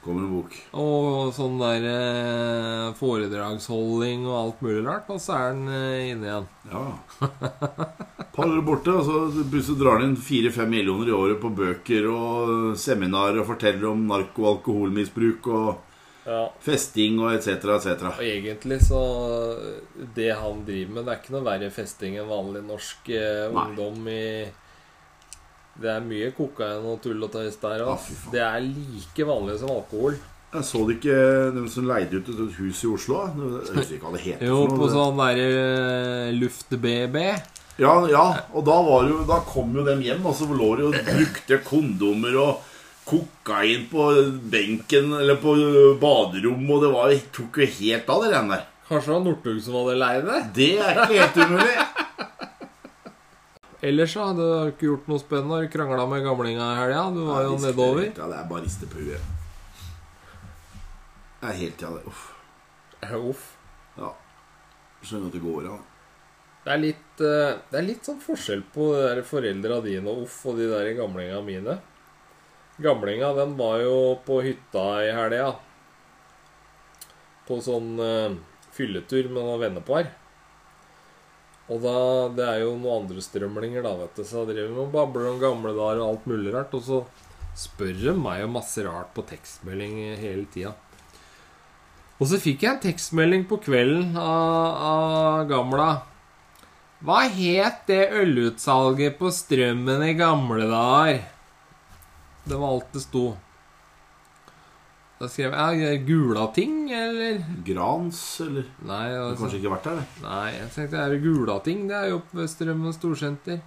Kommer 0.07 0.23
en 0.23 0.33
bok. 0.37 0.53
og 0.79 1.33
sånn 1.35 1.57
der 1.59 1.83
foredragsholdning 1.87 2.93
foredragsholding 2.95 4.27
og 4.29 4.37
alt 4.39 4.61
mulig 4.63 4.85
rart. 4.87 5.09
Og 5.11 5.19
så 5.19 5.33
er 5.35 5.49
han 5.49 5.65
eh, 5.67 6.11
inne 6.13 6.29
igjen. 6.29 6.47
Ja. 6.71 6.85
Par 8.37 8.47
år 8.53 8.61
borte, 8.69 8.93
og 8.95 9.03
så 9.09 9.47
plutselig 9.51 9.81
drar 9.81 9.99
han 9.99 10.11
inn 10.13 10.21
fire-fem 10.21 10.71
millioner 10.71 11.11
i 11.11 11.17
året 11.17 11.41
på 11.43 11.51
bøker 11.59 12.07
og 12.13 12.77
seminarer 12.79 13.41
og 13.43 13.49
forteller 13.51 13.89
om 13.91 14.05
narko- 14.11 14.45
og 14.47 14.53
alkoholmisbruk 14.59 15.51
og 15.55 15.83
Ja. 16.27 16.41
festing 16.59 17.21
og 17.23 17.37
etc., 17.37 17.67
etc. 17.77 18.09
Og 18.17 18.23
egentlig 18.27 18.81
så 18.83 18.99
Det 20.17 20.33
han 20.35 20.65
driver 20.67 20.95
med, 20.97 21.05
det 21.07 21.13
er 21.13 21.21
ikke 21.21 21.35
noe 21.37 21.45
verre 21.47 21.69
festing 21.71 22.17
enn 22.19 22.27
vanlig 22.31 22.63
norsk 22.67 23.11
eh, 23.15 23.47
ungdom 23.51 24.09
i 24.11 24.25
Det 25.81 25.91
er 25.93 26.01
mye 26.07 26.31
kokain 26.37 26.87
og 26.89 27.03
tull 27.05 27.21
og 27.27 27.31
tøys 27.35 27.59
der 27.61 27.83
Ja, 27.85 27.97
faen. 28.01 28.31
det 28.33 28.41
er 28.41 28.61
like 28.65 29.27
vanlig 29.29 29.59
som 29.61 29.71
alkohol. 29.75 30.17
Jeg 30.55 30.65
så 30.65 30.81
det 30.89 30.95
ikke 30.97 31.17
de 31.53 31.65
som 31.69 31.89
leide 31.91 32.17
ut 32.23 32.29
et 32.33 32.55
hus 32.57 32.79
i 32.87 32.89
Oslo? 32.89 33.19
Jeg 33.27 33.75
husker 33.77 33.97
ikke 33.99 34.07
hva 34.07 34.15
det 34.15 34.23
heter. 34.25 34.47
Jo, 34.49 34.63
på 34.73 34.89
sånn 34.89 35.19
derre 35.21 35.49
eh, 35.51 36.31
luft-BB. 36.39 37.17
Ja, 37.83 37.93
ja, 38.09 38.23
og 38.57 38.65
da, 38.65 38.77
var 38.87 39.05
jo, 39.11 39.19
da 39.29 39.43
kom 39.45 39.75
jo 39.77 39.85
dem 39.85 40.01
hjem, 40.01 40.25
og 40.25 40.33
så 40.39 40.47
lå 40.49 40.71
de 40.79 40.87
og 40.89 40.97
brukte 41.11 41.59
kondomer 41.67 42.39
og 42.41 42.63
kokain 43.07 43.85
på 43.91 44.07
benken 44.51 45.13
eller 45.19 45.37
på 45.43 45.53
baderommet, 46.01 46.73
og 46.73 46.87
det 46.87 46.93
var, 46.95 47.13
tok 47.37 47.61
jo 47.61 47.69
helt 47.83 48.09
av, 48.09 48.25
det 48.25 48.33
der. 48.33 48.65
Kanskje 48.89 49.11
det 49.11 49.15
var 49.19 49.25
Northug 49.27 49.61
som 49.61 49.77
hadde 49.81 49.99
leid 50.01 50.27
det? 50.31 50.41
Det 50.57 50.71
er 50.79 51.03
ikke 51.05 51.21
helt 51.21 51.39
umulig. 51.43 51.77
Ellers 53.85 54.13
så 54.15 54.31
hadde 54.31 54.45
du 54.45 54.71
ikke 54.71 54.89
gjort 54.89 55.09
noe 55.11 55.21
spennende. 55.21 55.59
Har 55.61 55.73
krangla 55.73 56.07
med 56.09 56.25
gamlinga 56.25 56.69
i 56.73 56.79
helga? 56.81 57.03
Du 57.13 57.25
var 57.29 57.43
jo 57.45 57.59
nedover. 57.61 58.07
Ja, 58.09 58.29
det 58.31 58.39
er 58.39 58.47
bare 58.49 58.65
riste 58.65 58.89
på 58.89 59.03
huet. 59.03 59.35
Det 61.41 61.51
er 61.51 61.59
helt 61.61 61.85
ja, 61.85 61.91
det. 61.93 62.07
Uff. 62.09 62.23
Uff. 63.21 63.45
Ja. 63.99 64.15
Skjønner 65.03 65.29
at 65.29 65.37
det 65.37 65.43
går 65.45 65.69
an. 65.75 65.85
Det 66.67 66.73
er 66.73 66.81
litt, 66.83 67.21
eh, 67.23 67.53
det 67.71 67.79
er 67.79 67.85
litt 67.87 68.09
sånn 68.09 68.19
forskjell 68.19 68.65
på 68.75 68.89
foreldra 69.29 69.79
dine 69.85 70.11
og 70.11 70.25
Uff 70.25 70.41
og 70.51 70.57
de 70.59 70.67
der 70.73 70.89
gamlinga 70.99 71.39
mine. 71.47 71.77
Gamlinga 72.83 73.31
den 73.37 73.55
var 73.61 73.79
jo 73.85 74.17
på 74.27 74.41
hytta 74.45 74.87
i 75.05 75.13
helga. 75.15 75.53
På 77.47 77.61
sånn 77.63 77.95
uh, 78.03 78.35
fylletur 78.75 79.29
med 79.31 79.39
noen 79.45 79.63
vennepar. 79.63 80.11
Og 81.67 81.83
da, 81.83 81.99
Det 82.37 82.47
er 82.47 82.61
jo 82.63 82.75
noen 82.79 83.03
andre 83.03 83.23
strømlinger, 83.25 83.83
da, 83.83 83.95
vet 83.99 84.19
du. 84.19 84.25
Så 84.25 84.45
jeg 84.45 84.55
driver 84.55 84.85
og 84.85 84.93
babler 84.95 85.31
om 85.33 85.41
gamle 85.43 85.75
dager 85.75 86.03
og 86.03 86.11
alt 86.13 86.27
mulig 86.31 86.55
rart. 86.55 86.75
Og 86.79 86.83
så 86.87 87.03
spør 87.57 87.95
de 87.99 88.15
meg 88.19 88.43
jo 88.43 88.51
masse 88.53 88.85
rart 88.87 89.15
på 89.17 89.25
tekstmelding 89.27 89.97
hele 90.21 90.47
tida. 90.53 90.75
Og 92.17 92.31
så 92.31 92.39
fikk 92.41 92.63
jeg 92.65 92.77
en 92.77 92.85
tekstmelding 92.85 93.45
på 93.49 93.59
kvelden 93.65 94.15
av, 94.17 94.77
av 94.91 95.49
gamla. 95.51 95.89
Hva 97.05 97.27
het 97.29 97.83
det 97.91 98.07
ølutsalget 98.23 99.19
på 99.19 99.29
Strømmen 99.35 100.05
i 100.07 100.15
gamle 100.17 100.65
dager? 100.71 101.27
Det 102.47 102.57
var 102.57 102.73
alt 102.73 102.95
det 102.95 103.03
sto. 103.05 103.25
Da 105.17 105.29
skrev 105.33 105.55
jeg 105.57 105.79
ja, 105.81 105.93
Gulating, 106.05 106.91
eller? 106.93 107.39
Grans, 107.65 108.19
eller 108.45 108.67
Nei, 108.85 109.07
Du 109.09 109.15
har 109.17 109.31
altså, 109.31 109.39
kanskje 109.47 109.61
ikke 109.63 109.71
vært 109.73 109.87
der, 109.89 110.01
det? 110.03 110.23
nei 110.27 110.51
jeg 110.53 110.67
tenkte 110.75 110.99
er 111.01 111.15
det 111.15 111.21
gula 111.25 111.55
ting? 111.65 111.87
Det 111.89 111.97
er 111.97 112.11
jo 112.11 112.19
oppe 112.19 112.37
ved 112.43 112.51
Strømmen 112.53 112.93
storsenter. 112.93 113.63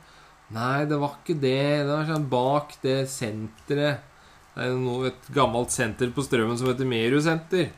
Nei, 0.54 0.86
det 0.90 1.00
var 1.02 1.16
ikke 1.18 1.36
det. 1.42 1.56
Det 1.88 1.90
var 1.90 2.06
sånn 2.10 2.28
bak 2.30 2.76
det 2.84 3.00
senteret. 3.10 4.06
Det 4.54 4.68
er 4.68 4.76
noe, 4.78 5.10
et 5.10 5.32
gammelt 5.34 5.74
senter 5.74 6.12
på 6.14 6.26
Strømmen 6.26 6.58
som 6.60 6.70
heter 6.70 6.86
Meru 6.90 7.18
senter. 7.26 7.72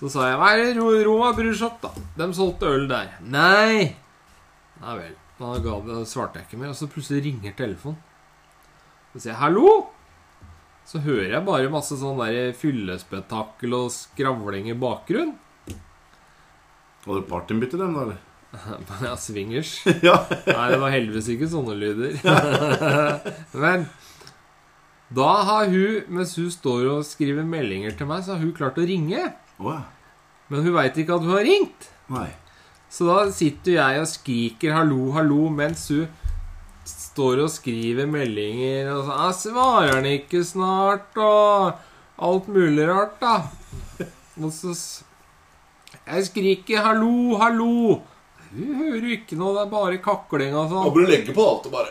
Så 0.00 0.08
sa 0.12 0.30
jeg 0.30 0.38
Hva 0.40 0.48
er 0.54 0.62
det 0.62 0.72
Ro- 0.80 1.04
Roma 1.06 1.30
Brewshop, 1.36 1.76
da? 1.84 1.92
De 2.18 2.30
solgte 2.36 2.72
øl 2.72 2.88
der. 2.90 3.12
Nei! 3.20 3.92
Nei 4.80 4.96
vel. 5.02 5.12
Da 5.38 5.52
ga 5.60 5.76
det, 5.84 6.00
svarte 6.08 6.40
jeg 6.40 6.48
ikke 6.48 6.60
mer. 6.60 6.72
Og 6.72 6.78
så 6.80 6.88
plutselig 6.88 7.20
ringer 7.28 7.52
telefonen. 7.58 8.00
Så 9.12 9.20
sier 9.20 9.32
jeg 9.34 9.40
'hallo'. 9.42 9.92
Så 10.84 11.00
hører 11.04 11.32
jeg 11.32 11.46
bare 11.46 11.72
masse 11.72 11.96
sånn 11.96 12.20
der 12.20 12.52
fyllespetakkel 12.58 13.72
og 13.76 13.90
skravling 13.94 14.68
i 14.68 14.76
bakgrunnen. 14.76 15.38
Var 17.04 17.20
det 17.20 17.28
partymbytte, 17.28 17.80
den, 17.80 17.96
da? 17.96 18.16
Ja, 19.04 19.16
swingers. 19.18 19.80
ja. 20.08 20.14
Nei, 20.46 20.66
det 20.72 20.80
var 20.80 20.92
heldigvis 20.94 21.30
ikke 21.34 21.48
sånne 21.50 21.74
lyder. 21.76 22.14
Men 23.64 23.88
da 25.14 25.32
har 25.48 25.68
hun, 25.72 26.04
mens 26.16 26.36
hun 26.38 26.52
står 26.52 26.86
og 26.92 27.04
skriver 27.06 27.46
meldinger 27.46 27.96
til 27.98 28.08
meg, 28.08 28.24
så 28.24 28.34
har 28.36 28.44
hun 28.44 28.54
klart 28.56 28.78
å 28.80 28.86
ringe. 28.88 29.26
Ja. 29.58 29.76
Men 30.50 30.64
hun 30.64 30.76
veit 30.76 30.96
ikke 31.00 31.16
at 31.16 31.26
hun 31.26 31.34
har 31.36 31.46
ringt. 31.46 31.88
Nei. 32.12 32.28
Så 32.92 33.08
da 33.08 33.24
sitter 33.34 33.76
jeg 33.78 34.00
og 34.00 34.06
skriker 34.06 34.74
'hallo, 34.76 35.10
hallo' 35.16 35.50
mens 35.50 35.88
hun 35.90 36.06
står 36.84 37.42
og 37.44 37.50
skriver 37.52 38.06
meldinger 38.10 38.90
og 38.92 39.06
sånn 39.08 39.34
svarer 39.40 39.94
han 39.96 40.08
ikke 40.08 40.42
snart?' 40.44 41.16
og 41.16 41.74
alt 42.24 42.48
mulig 42.48 42.86
rart, 42.88 43.18
da. 43.20 43.50
Og 44.40 44.50
så 44.52 44.74
Jeg 46.06 46.26
skriker 46.26 46.82
'hallo, 46.82 47.38
hallo'. 47.38 48.02
Hun 48.54 48.74
hører 48.78 49.10
ikke 49.16 49.36
noe, 49.36 49.54
det 49.54 49.62
er 49.66 49.70
bare 49.70 49.98
kakling 49.98 50.54
og 50.54 50.70
sånn. 50.70 50.92
du 50.94 51.06
legge 51.06 51.34
på 51.34 51.42
alt, 51.48 51.70
bare. 51.72 51.90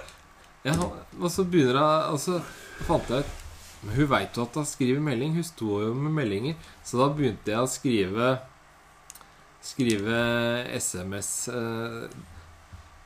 Ja, 0.64 0.74
og 1.20 1.30
så 1.32 1.44
begynner 1.44 1.76
hun 1.80 2.14
Og 2.14 2.20
så 2.20 2.42
fant 2.88 3.10
jeg 3.10 3.20
ut 3.20 3.26
Men 3.84 3.96
hun 3.96 4.08
veit 4.08 4.38
jo 4.38 4.44
at 4.44 4.56
hun 4.56 4.66
skriver 4.66 5.02
melding. 5.02 5.34
Hun 5.34 5.44
står 5.44 5.82
jo 5.88 5.94
med 5.94 6.14
meldinger. 6.14 6.56
Så 6.84 6.98
da 7.02 7.10
begynte 7.10 7.52
jeg 7.52 7.60
å 7.60 7.68
skrive 7.68 8.40
Skrive 9.64 10.20
SMS. 10.80 11.48
eh, 11.50 12.08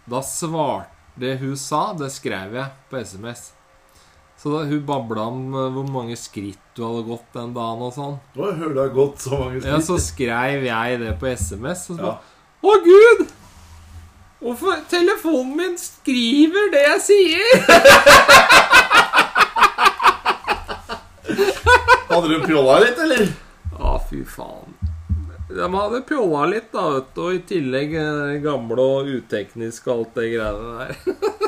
Da 0.10 0.22
svarte 0.22 0.97
det 1.20 1.38
hun 1.42 1.56
sa, 1.58 1.94
det 1.98 2.12
skrev 2.14 2.54
jeg 2.60 2.70
på 2.92 3.00
SMS. 3.02 3.52
Så 4.38 4.52
da 4.54 4.60
hun 4.70 4.84
babla 4.86 5.24
om 5.32 5.40
eh, 5.58 5.70
hvor 5.74 5.88
mange 5.90 6.16
skritt 6.20 6.62
du 6.78 6.84
hadde 6.86 7.08
gått 7.08 7.26
den 7.34 7.56
dagen 7.56 7.82
og 7.88 7.94
sånn. 7.96 8.20
Å, 8.38 8.52
hører 8.60 8.76
du 8.76 8.82
har 8.84 8.92
gått 8.94 9.24
så 9.26 9.40
mange 9.40 9.64
Ja, 9.66 9.80
så 9.82 9.98
skrev 10.02 10.68
jeg 10.68 11.00
det 11.02 11.16
på 11.22 11.26
SMS. 11.34 11.88
Og 11.90 11.98
så 11.98 12.04
Ja. 12.04 12.14
bare 12.14 12.36
Å, 12.68 12.84
gud! 12.86 13.28
Hvorfor 14.38 14.84
telefonen 14.90 15.56
min 15.58 15.78
skriver 15.82 16.70
det 16.74 16.84
jeg 16.86 17.02
sier? 17.08 17.48
Hadde 22.10 22.28
du 22.32 22.38
pjolla 22.46 22.78
litt, 22.84 23.00
eller? 23.04 23.28
Å, 23.78 23.98
fy 24.10 24.22
faen. 24.30 24.74
De 25.58 25.68
hadde 25.74 26.04
pjolla 26.06 26.44
litt, 26.52 26.68
da, 26.70 26.84
vet 26.94 27.08
du. 27.16 27.22
Og 27.26 27.34
i 27.34 27.42
tillegg 27.50 27.96
eh, 27.98 28.36
gamle 28.44 28.84
og 28.84 29.10
utekniske 29.10 29.90
og 29.90 30.04
alt 30.04 30.20
det 30.20 30.30
greiene 30.36 30.72
der. 30.78 30.94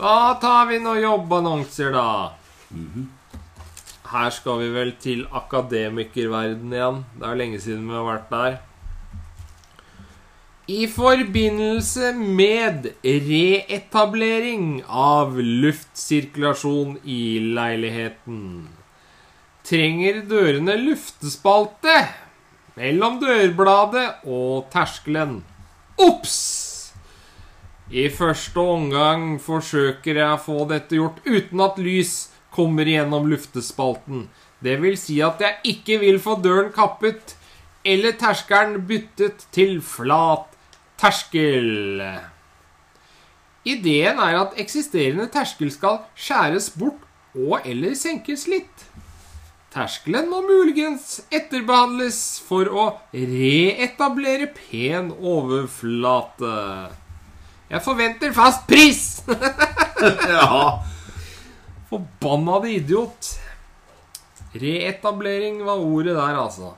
Da 0.00 0.12
tar 0.40 0.62
vi 0.70 0.78
noen 0.80 1.02
jobbannonser, 1.02 1.90
da. 1.92 2.30
Her 4.08 4.30
skal 4.32 4.62
vi 4.62 4.70
vel 4.72 4.94
til 4.96 5.26
akademikerverden 5.28 6.72
igjen. 6.72 7.02
Det 7.20 7.26
er 7.28 7.36
lenge 7.36 7.60
siden 7.60 7.84
vi 7.84 7.98
har 7.98 8.06
vært 8.06 8.32
der. 8.32 8.56
I 10.70 10.86
forbindelse 10.86 12.12
med 12.14 12.84
reetablering 13.02 14.82
av 14.86 15.38
luftsirkulasjon 15.40 16.92
i 17.02 17.22
leiligheten 17.56 18.42
trenger 19.66 20.20
dørene 20.30 20.76
luftespalte 20.82 21.94
mellom 22.76 23.16
dørbladet 23.22 24.28
og 24.28 24.68
terskelen. 24.74 25.40
Ops! 25.98 26.36
I 27.90 28.06
første 28.20 28.62
omgang 28.76 29.26
forsøker 29.42 30.22
jeg 30.22 30.36
å 30.36 30.44
få 30.44 30.68
dette 30.70 31.00
gjort 31.00 31.18
uten 31.26 31.64
at 31.66 31.82
lys 31.82 32.14
kommer 32.54 32.86
gjennom 32.86 33.26
luftespalten. 33.32 34.28
Det 34.62 34.78
vil 34.84 35.00
si 35.00 35.18
at 35.24 35.42
jeg 35.42 35.74
ikke 35.74 35.98
vil 36.04 36.22
få 36.22 36.38
døren 36.44 36.70
kappet 36.76 37.34
eller 37.82 38.14
terskelen 38.22 38.84
byttet 38.86 39.48
til 39.56 39.80
flat 39.82 40.50
terskel. 41.00 42.04
Ideen 43.64 44.20
er 44.20 44.38
at 44.40 44.56
eksisterende 44.60 45.26
terskel 45.32 45.72
skal 45.72 46.02
skjæres 46.16 46.70
bort 46.76 47.02
og 47.36 47.64
eller 47.64 47.96
senkes 47.98 48.46
litt. 48.50 48.86
Terskelen 49.70 50.26
må 50.26 50.40
muligens 50.42 51.20
etterbehandles 51.30 52.40
for 52.42 52.66
å 52.66 52.86
reetablere 53.14 54.48
pen 54.56 55.12
overflate. 55.14 56.56
Jeg 57.70 57.84
forventer 57.86 58.34
fast 58.34 58.66
pris! 58.66 59.04
Ja. 60.28 60.82
Forbanna 61.90 62.68
idiot. 62.68 63.38
Reetablering 64.52 65.64
var 65.64 65.78
ordet 65.78 66.14
der, 66.16 66.36
altså. 66.38 66.74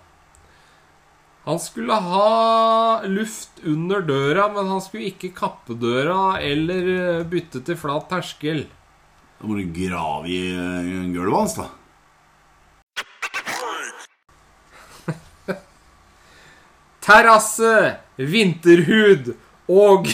Han 1.44 1.60
skulle 1.60 1.92
ha 1.92 3.02
luft 3.06 3.50
under 3.64 4.00
døra, 4.00 4.52
men 4.54 4.68
han 4.70 4.80
skulle 4.82 5.04
ikke 5.10 5.28
kappe 5.34 5.74
døra 5.74 6.38
eller 6.38 6.88
eh, 6.92 7.26
bytte 7.26 7.60
til 7.66 7.76
flat 7.80 8.08
terskel. 8.12 8.66
Da 9.40 9.46
må 9.50 9.54
du 9.58 9.64
grave 9.74 10.28
i 10.30 10.54
eh, 10.54 11.10
gulvet 11.10 11.38
hans, 11.40 11.54
da. 11.58 11.66
Terrasse, 17.02 17.98
vinterhud 18.22 19.34
og 19.66 20.06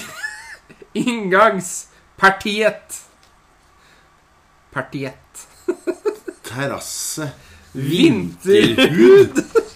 inngangspartiet. 1.04 3.04
Partiet. 4.72 5.44
Terrasse. 6.48 7.28
Vinterhud. 7.76 9.67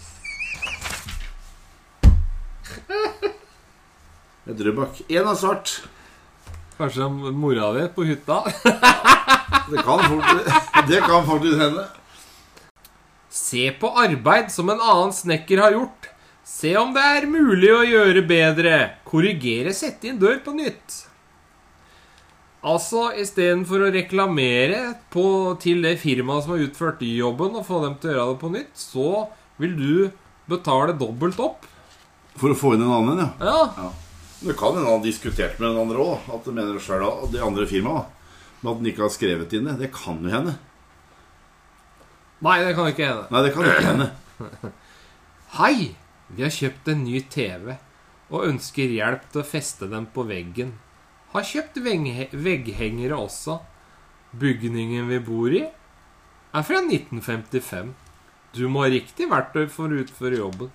Drøbak. 4.46 5.04
Én 5.08 5.22
er 5.28 5.36
svart. 5.38 5.76
Kanskje 6.78 7.06
mora 7.36 7.72
di 7.76 7.86
på 7.94 8.06
hytta? 8.08 8.42
Det 9.70 9.82
kan 9.86 10.00
fort 10.02 10.88
Det 10.88 11.00
kan 11.00 11.26
faktisk 11.26 11.60
hende. 11.60 11.84
Se 13.30 13.70
på 13.78 13.92
arbeid 13.96 14.50
som 14.50 14.72
en 14.72 14.80
annen 14.80 15.12
snekker 15.14 15.62
har 15.62 15.76
gjort. 15.76 16.08
Se 16.44 16.74
om 16.76 16.90
det 16.92 17.04
er 17.16 17.28
mulig 17.30 17.70
å 17.70 17.84
gjøre 17.86 18.24
bedre. 18.26 18.74
Korrigere, 19.06 19.72
sette 19.76 20.10
inn 20.10 20.18
dør 20.20 20.40
på 20.44 20.56
nytt. 20.56 20.98
Altså, 22.62 23.08
istedenfor 23.18 23.86
å 23.86 23.92
reklamere 23.94 24.82
på, 25.10 25.24
til 25.62 25.82
det 25.86 25.96
firmaet 26.02 26.44
som 26.44 26.54
har 26.56 26.66
utført 26.66 27.02
jobben, 27.06 27.56
og 27.58 27.66
få 27.66 27.80
dem 27.86 27.96
til 28.02 28.12
å 28.12 28.16
gjøre 28.16 28.34
det 28.34 28.40
på 28.42 28.52
nytt, 28.52 28.72
så 28.78 29.08
vil 29.62 29.74
du 29.78 29.94
betale 30.50 30.94
dobbelt 30.98 31.40
opp. 31.42 31.66
For 32.38 32.52
å 32.52 32.58
få 32.58 32.74
inn 32.76 32.84
en 32.84 32.94
annen, 32.98 33.22
ja. 33.24 33.30
Ja, 33.42 33.64
ja. 33.78 33.90
Det 34.42 34.56
kan 34.58 34.74
hende 34.74 34.88
han 34.88 34.98
har 34.98 35.04
diskutert 35.04 35.58
med 35.60 35.70
den 35.70 35.80
andre 35.84 36.02
òg. 36.02 36.28
At 36.34 36.44
det 36.46 36.54
mener 36.56 36.78
da, 36.78 37.10
det 37.30 37.42
andre 37.46 37.66
firmaet. 37.70 38.10
Men 38.60 38.72
at 38.72 38.80
den 38.80 38.90
ikke 38.90 39.04
har 39.04 39.14
skrevet 39.14 39.54
inn 39.54 39.68
det. 39.70 39.78
Det 39.78 39.90
kan 39.94 40.18
jo 40.22 40.32
hende. 40.32 40.56
Nei, 42.42 42.58
det 42.66 42.74
kan 42.74 42.90
ikke 42.90 43.06
hende. 43.06 43.26
Nei, 43.30 43.42
det 43.46 43.52
kan 43.54 43.68
ikke 43.68 43.86
hende. 43.86 44.72
Hei! 45.58 45.76
Vi 46.32 46.42
har 46.42 46.54
kjøpt 46.54 46.88
en 46.88 47.02
ny 47.04 47.20
TV 47.30 47.74
og 48.32 48.46
ønsker 48.48 48.94
hjelp 48.94 49.26
til 49.30 49.42
å 49.42 49.46
feste 49.46 49.86
den 49.90 50.06
på 50.14 50.24
veggen. 50.24 50.72
Har 51.34 51.44
kjøpt 51.44 51.78
vegghengere 51.84 53.18
også. 53.18 53.58
Bygningen 54.40 55.10
vi 55.10 55.18
bor 55.20 55.52
i, 55.52 55.66
er 56.56 56.64
fra 56.64 56.80
1955. 56.80 57.92
Du 58.56 58.64
må 58.72 58.86
ha 58.86 58.88
riktig 58.92 59.28
verktøy 59.28 59.66
for 59.72 59.92
å 59.92 60.00
utføre 60.00 60.40
jobben. 60.40 60.72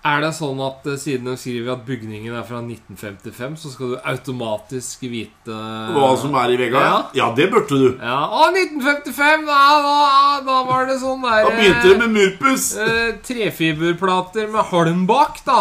Er 0.00 0.22
det 0.24 0.30
sånn 0.32 0.56
at 0.64 0.86
eh, 0.88 0.94
siden 0.96 1.26
de 1.28 1.34
skriver 1.36 1.74
at 1.74 1.82
bygningen 1.84 2.32
er 2.32 2.44
fra 2.48 2.62
1955, 2.62 3.58
så 3.60 3.72
skal 3.74 3.90
du 3.92 3.96
automatisk 4.08 5.02
vite 5.12 5.56
Hva 5.92 6.06
som 6.16 6.32
er 6.40 6.54
i 6.54 6.56
veggene? 6.56 6.80
Ja. 6.86 7.02
Ja, 7.18 7.26
det 7.36 7.50
burde 7.52 7.68
du. 7.82 7.98
Ja, 8.00 8.22
Å, 8.32 8.46
1955! 8.48 9.44
Da, 9.50 9.58
da, 9.84 9.98
da 10.46 10.56
var 10.70 10.88
det 10.88 10.96
sånn 11.02 11.20
der 11.26 11.44
Da 11.44 11.52
begynte 11.52 11.92
det 11.92 11.98
med 12.00 12.16
murpuss. 12.16 12.70
eh, 12.80 13.12
trefiberplater 13.28 14.48
med 14.56 14.70
halm 14.72 15.04
bak, 15.10 15.42
da. 15.44 15.60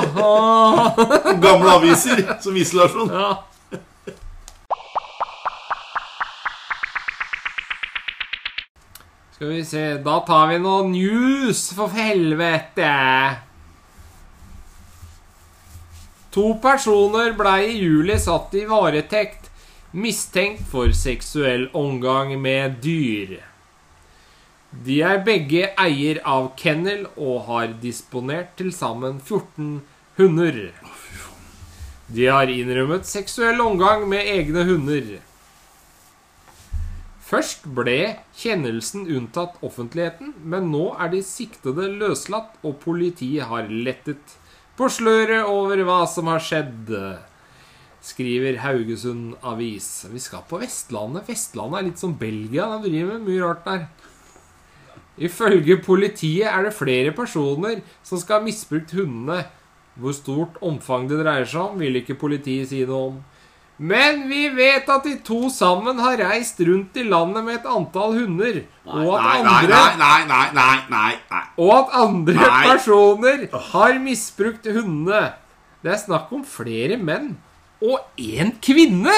Gamle 1.43 1.75
aviser 1.75 2.23
som 2.39 2.56
isolasjon. 2.63 3.12
ja. 3.12 3.34
Skal 9.36 9.47
vi 9.54 9.62
se 9.65 9.84
Da 10.04 10.17
tar 10.28 10.47
vi 10.52 10.58
noe 10.63 10.88
news, 10.89 11.69
for 11.75 11.91
helvete. 11.95 12.89
To 16.35 16.53
personer 16.61 17.33
ble 17.37 17.55
i 17.65 17.77
juli 17.79 18.17
satt 18.21 18.53
i 18.53 18.65
varetekt 18.69 19.47
mistenkt 19.91 20.67
for 20.69 20.91
seksuell 20.93 21.69
omgang 21.73 22.35
med 22.41 22.77
dyr. 22.83 23.39
De 24.69 24.99
er 25.01 25.23
begge 25.25 25.71
eier 25.81 26.19
av 26.29 26.51
kennel 26.59 27.07
og 27.15 27.47
har 27.47 27.71
disponert 27.81 28.53
til 28.59 28.69
sammen 28.75 29.17
14 29.17 29.79
hunder. 30.19 30.59
De 32.13 32.27
har 32.29 32.51
innrømmet 32.53 33.09
seksuell 33.09 33.61
omgang 33.65 34.05
med 34.09 34.29
egne 34.29 34.67
hunder. 34.69 35.09
Først 37.29 37.65
ble 37.77 37.97
kjennelsen 38.37 39.09
unntatt 39.09 39.57
offentligheten, 39.65 40.35
men 40.41 40.69
nå 40.73 40.91
er 40.97 41.11
de 41.13 41.23
siktede 41.25 41.89
løslatt, 41.97 42.55
og 42.65 42.79
politiet 42.81 43.45
har 43.49 43.69
lettet 43.69 44.37
på 44.79 44.87
sløret 44.87 45.43
over 45.43 45.81
hva 45.83 46.05
som 46.07 46.29
har 46.31 46.39
skjedd, 46.43 46.93
skriver 47.99 48.61
Haugesund 48.63 49.35
Avis. 49.43 50.05
Vi 50.07 50.21
skal 50.23 50.45
på 50.47 50.61
Vestlandet. 50.61 51.27
Vestlandet 51.27 51.81
er 51.81 51.87
litt 51.89 51.99
som 51.99 52.15
Belgia. 52.15 52.69
De 52.79 52.87
driver 52.87 53.17
med 53.17 53.27
mye 53.27 53.41
rart 53.43 53.65
der. 53.67 53.87
Ifølge 55.19 55.81
politiet 55.83 56.47
er 56.47 56.63
det 56.63 56.77
flere 56.77 57.11
personer 57.11 57.81
som 58.07 58.21
skal 58.21 58.39
ha 58.39 58.45
misbrukt 58.45 58.95
hundene. 58.95 59.41
Hvor 59.99 60.15
stort 60.15 60.55
omfang 60.63 61.09
det 61.09 61.19
dreier 61.19 61.49
seg 61.49 61.73
om, 61.73 61.81
vil 61.81 61.99
ikke 61.99 62.15
politiet 62.21 62.71
si 62.71 62.85
noe 62.87 63.09
om. 63.09 63.17
Men 63.79 64.25
vi 64.27 64.49
vet 64.51 64.89
at 64.91 65.05
de 65.07 65.13
to 65.23 65.47
sammen 65.53 66.01
har 66.03 66.19
reist 66.19 66.59
rundt 66.67 66.97
i 66.99 67.05
landet 67.07 67.45
med 67.47 67.61
et 67.61 67.67
antall 67.71 68.17
hunder. 68.17 68.57
Og 68.83 69.13
at 69.15 69.23
Nei, 69.23 69.35
nei, 69.45 69.53
andre, 69.53 69.77
nei, 69.77 69.91
nei, 70.01 70.23
nei, 70.27 70.47
nei, 70.57 70.79
nei, 70.91 71.11
nei. 71.31 71.43
og 71.63 71.71
at 71.77 71.93
andre 72.01 72.35
Nei. 72.35 72.63
personer 72.67 73.45
har 73.71 73.99
misbrukt 74.03 74.67
hundene. 74.67 75.21
Det 75.79 75.93
er 75.93 76.01
snakk 76.01 76.33
om 76.35 76.43
flere 76.43 76.97
menn 76.99 77.37
og 77.79 78.01
én 78.19 78.51
kvinne. 78.59 79.15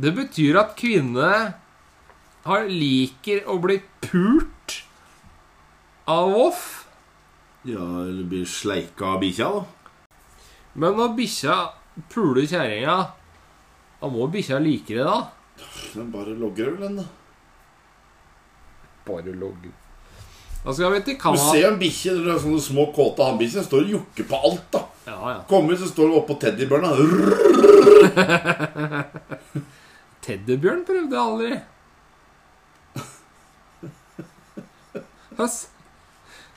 Det 0.00 0.14
betyr 0.16 0.56
at 0.62 0.72
kvinne 0.80 1.32
har 2.46 2.64
liker 2.70 3.42
å 3.44 3.58
bli 3.60 3.76
pult 4.06 4.78
av 6.08 6.32
voff. 6.32 6.62
Ja, 7.68 7.84
eller 8.06 8.24
blir 8.24 8.48
sleika 8.48 9.10
av 9.12 9.20
bikkja, 9.20 9.50
da. 9.58 9.66
Men 10.80 10.96
når 10.96 11.12
bikkja 11.18 11.56
puler 12.12 12.46
kjerringa, 12.48 12.96
da 14.00 14.08
må 14.08 14.28
bikkja 14.32 14.60
like 14.62 14.94
det, 14.96 15.04
da. 15.04 15.18
Den 15.92 16.08
bare 16.14 16.32
logger 16.38 16.72
vel 16.72 16.86
den, 16.86 16.96
da. 17.02 17.06
Bare 19.04 19.34
logrer 19.34 19.76
skal 20.60 20.92
vi 20.92 21.00
til 21.00 21.16
Du 21.16 21.38
ser 21.40 21.66
en 21.70 21.78
bikkje, 21.80 22.14
sånne 22.42 22.60
små 22.60 22.82
kåte 22.92 23.24
hannbikkjer, 23.24 23.64
står 23.64 23.84
og 23.86 23.92
jokker 23.94 24.24
på 24.28 24.36
alt, 24.48 24.66
da. 24.74 24.82
Ja, 25.08 25.16
ja. 25.32 25.38
Kommer 25.48 25.76
så 25.80 25.88
står 25.88 26.10
de 26.10 26.18
oppå 26.20 26.36
teddybjørna. 26.42 26.90
Teddybjørn 30.26 30.82
prøvde 30.84 31.16
jeg 31.16 31.24
aldri. 31.24 31.52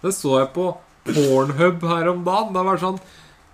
Det 0.03 0.11
så 0.11 0.31
jeg 0.41 0.49
på 0.51 0.65
Pornhub 1.07 1.83
her 1.87 2.09
om 2.11 2.25
dagen. 2.27 2.51
Det 2.51 2.63
var 2.67 2.77
sånn 2.81 2.99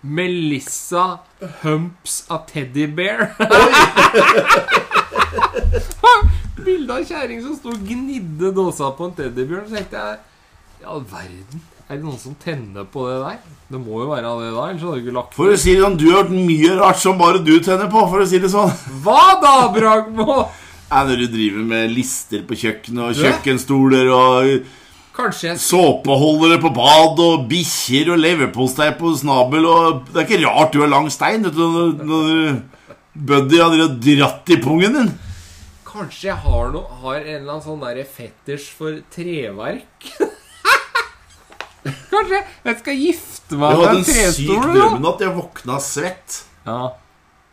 Melissa 0.02 1.20
humps 1.62 2.24
a 2.30 2.40
teddy 2.48 2.88
bear. 2.88 3.36
bilde 6.70 6.96
av 6.96 7.06
kjerring 7.08 7.42
som 7.44 7.58
sto 7.58 7.74
og 7.74 7.84
gnidde 7.86 8.54
dåsa 8.56 8.92
på 8.96 9.10
en 9.10 9.18
teddybjørn. 9.18 9.68
Så 9.70 9.78
tenkte 9.78 10.00
jeg 10.00 10.18
I 10.84 10.88
all 10.94 11.04
verden, 11.10 11.64
er 11.90 11.98
det 11.98 12.06
noen 12.06 12.22
som 12.22 12.36
tenner 12.40 12.88
på 12.90 13.06
det 13.10 13.20
der? 13.24 13.38
Det 13.70 13.82
må 13.82 14.04
jo 14.04 14.10
være 14.12 14.34
det 14.40 14.50
da, 14.56 14.66
ellers 14.70 14.86
hadde 14.86 14.96
du 14.96 15.04
ikke 15.04 15.16
lagt 15.18 15.38
For 15.38 15.54
å 15.54 15.60
si 15.60 15.76
det 15.76 15.84
sånn, 15.84 16.00
du 16.00 16.08
har 16.10 16.24
hørt 16.24 16.34
mye 16.34 16.80
rart 16.80 17.02
som 17.02 17.20
bare 17.20 17.44
du 17.44 17.56
tenner 17.66 17.92
på, 17.92 18.04
for 18.12 18.24
å 18.24 18.28
si 18.30 18.42
det 18.42 18.52
sånn. 18.54 18.74
Hva 19.04 19.24
da, 19.44 19.56
Bragmo? 19.76 20.42
Når 20.90 21.20
du 21.22 21.26
driver 21.30 21.66
med 21.70 21.92
lister 21.94 22.46
på 22.50 22.58
kjøkkenet, 22.58 23.12
og 23.12 23.20
kjøkkenstoler, 23.20 24.08
og 24.10 24.70
Kanskje 25.20 25.56
såpeholdere 25.60 26.62
på 26.64 26.70
bad, 26.72 27.20
og 27.20 27.48
bikkjer 27.52 28.14
og 28.14 28.22
leverpostei 28.24 28.94
på 28.96 29.12
snabel, 29.20 29.66
og 29.68 30.06
Det 30.08 30.22
er 30.22 30.28
ikke 30.28 30.44
rart 30.46 30.72
du 30.72 30.80
har 30.84 30.92
lang 30.94 31.10
stein, 31.12 31.44
vet 31.44 31.58
du, 31.58 31.66
når, 32.08 32.62
Buddy 33.20 33.60
har 33.60 33.74
dratt 34.00 34.54
i 34.54 34.60
pungen 34.64 34.96
din. 34.96 35.10
Kanskje 35.90 36.30
jeg 36.30 36.38
har, 36.46 36.70
no, 36.72 36.86
har 37.02 37.18
en 37.20 37.28
eller 37.42 37.52
annen 37.58 37.66
sånn 37.66 37.82
der 37.84 38.00
fetters 38.08 38.70
for 38.72 39.02
treverk? 39.12 40.08
Kanskje 42.14 42.40
jeg 42.40 42.78
skal 42.80 43.00
gifte 43.00 43.58
meg 43.60 43.72
Jeg 43.74 43.80
med 43.80 43.88
hadde 43.88 44.00
en 44.00 44.06
syk 44.08 44.16
trestol? 44.20 44.64
drøm 44.64 44.78
da? 44.78 44.88
en 44.96 45.06
natt. 45.08 45.24
Jeg 45.26 45.36
våkna 45.36 45.80
svett. 45.84 46.40
Ja. 46.68 46.80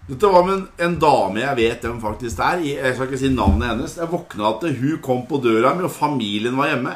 Dette 0.07 0.31
var 0.31 0.45
med 0.47 0.55
en, 0.55 0.65
en 0.87 0.97
dame 1.03 1.43
jeg 1.43 1.59
vet 1.59 1.87
hvem 1.89 1.99
faktisk 2.03 2.43
er. 2.47 2.63
Jeg 2.69 2.95
skal 2.95 3.09
ikke 3.09 3.23
si 3.25 3.31
navnet 3.35 3.73
hennes. 3.73 3.97
Jeg 3.99 4.11
våkna 4.13 4.53
at 4.53 4.67
hun 4.69 5.01
kom 5.03 5.25
på 5.27 5.41
døra 5.43 5.75
mi, 5.75 5.87
og 5.89 5.95
familien 5.95 6.59
var 6.59 6.71
hjemme. 6.75 6.95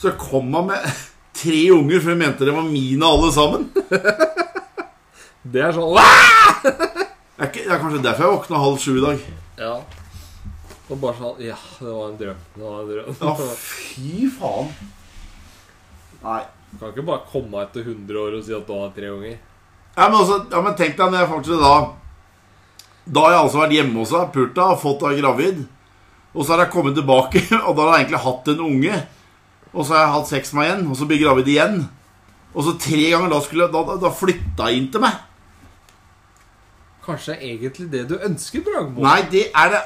Så 0.00 0.14
kom 0.20 0.52
han 0.54 0.70
med 0.72 0.88
tre 1.42 1.60
unger, 1.74 2.00
for 2.00 2.14
jeg 2.14 2.20
mente 2.20 2.48
det 2.48 2.54
var 2.56 2.66
mine 2.68 3.10
alle 3.10 3.32
sammen. 3.34 3.68
Det 5.44 5.60
er 5.60 5.74
sånn 5.76 5.92
Det 5.92 7.42
er, 7.42 7.48
ikke, 7.50 7.64
det 7.66 7.72
er 7.74 7.80
kanskje 7.82 8.02
derfor 8.04 8.24
jeg 8.24 8.36
våkna 8.38 8.62
halv 8.62 8.78
sju 8.80 8.92
i 8.94 9.04
dag. 9.04 9.24
Ja. 9.60 9.74
Og 10.88 11.00
bare 11.00 11.16
sånn 11.18 11.40
Ja, 11.44 11.56
det 11.80 11.90
var 11.90 12.10
en 12.10 12.20
drøm. 12.20 12.44
Det 12.54 12.62
var 12.64 12.76
en 12.82 12.92
drøm. 12.92 13.16
Ja, 13.20 13.56
fy 13.60 14.28
faen. 14.38 14.70
Nei. 16.24 16.42
Du 16.74 16.78
kan 16.80 16.90
ikke 16.90 17.04
bare 17.06 17.28
komme 17.30 17.60
etter 17.62 17.84
100 17.86 18.16
år 18.18 18.38
og 18.38 18.46
si 18.46 18.54
at 18.56 18.64
du 18.66 18.72
har 18.74 18.94
tre 18.96 19.10
unger. 19.14 19.36
Ja, 19.94 20.08
men, 20.08 20.16
også, 20.18 20.40
ja, 20.50 20.62
men 20.64 20.74
tenk 20.78 20.96
deg 20.98 21.12
når 21.12 21.20
jeg 21.22 21.30
faktisk 21.30 21.60
da 21.62 21.74
Da 23.04 23.22
har 23.22 23.34
jeg 23.34 23.42
altså 23.44 23.60
vært 23.60 23.74
hjemme 23.76 24.00
hos 24.00 24.14
henne, 24.14 24.32
pult 24.34 24.58
henne, 24.58 24.78
fått 24.80 25.04
henne 25.06 25.20
gravid. 25.20 25.60
Og 26.34 26.40
så 26.42 26.54
har 26.54 26.64
jeg 26.64 26.72
kommet 26.74 26.96
tilbake, 26.98 27.44
og 27.66 27.76
da 27.76 27.84
har 27.84 27.98
jeg 27.98 28.06
egentlig 28.06 28.24
hatt 28.24 28.50
en 28.54 28.64
unge. 28.70 29.02
Og 29.74 29.82
så 29.86 29.94
har 29.96 30.04
jeg 30.04 30.14
hatt 30.14 30.30
sex 30.30 30.52
med 30.54 30.68
henne 30.68 30.76
igjen, 30.78 30.90
og 30.90 30.98
så 30.98 31.06
blir 31.08 31.18
jeg 31.18 31.26
gravid 31.26 31.50
igjen. 31.50 31.78
Og 32.54 32.66
så 32.66 32.74
tre 32.78 33.04
ganger 33.10 33.32
da 33.32 33.40
skulle 33.42 33.66
jeg 33.66 33.74
Da, 33.74 33.80
da, 33.88 33.96
da 34.04 34.10
flytta 34.14 34.68
jeg 34.70 34.82
inn 34.82 34.90
til 34.94 35.02
meg. 35.02 35.22
Kanskje 37.04 37.34
egentlig 37.36 37.90
det 37.92 38.04
du 38.08 38.14
ønsker, 38.16 38.62
Bragmo? 38.64 39.02
Nei, 39.04 39.18
det 39.32 39.48
er 39.50 39.74
det 39.74 39.82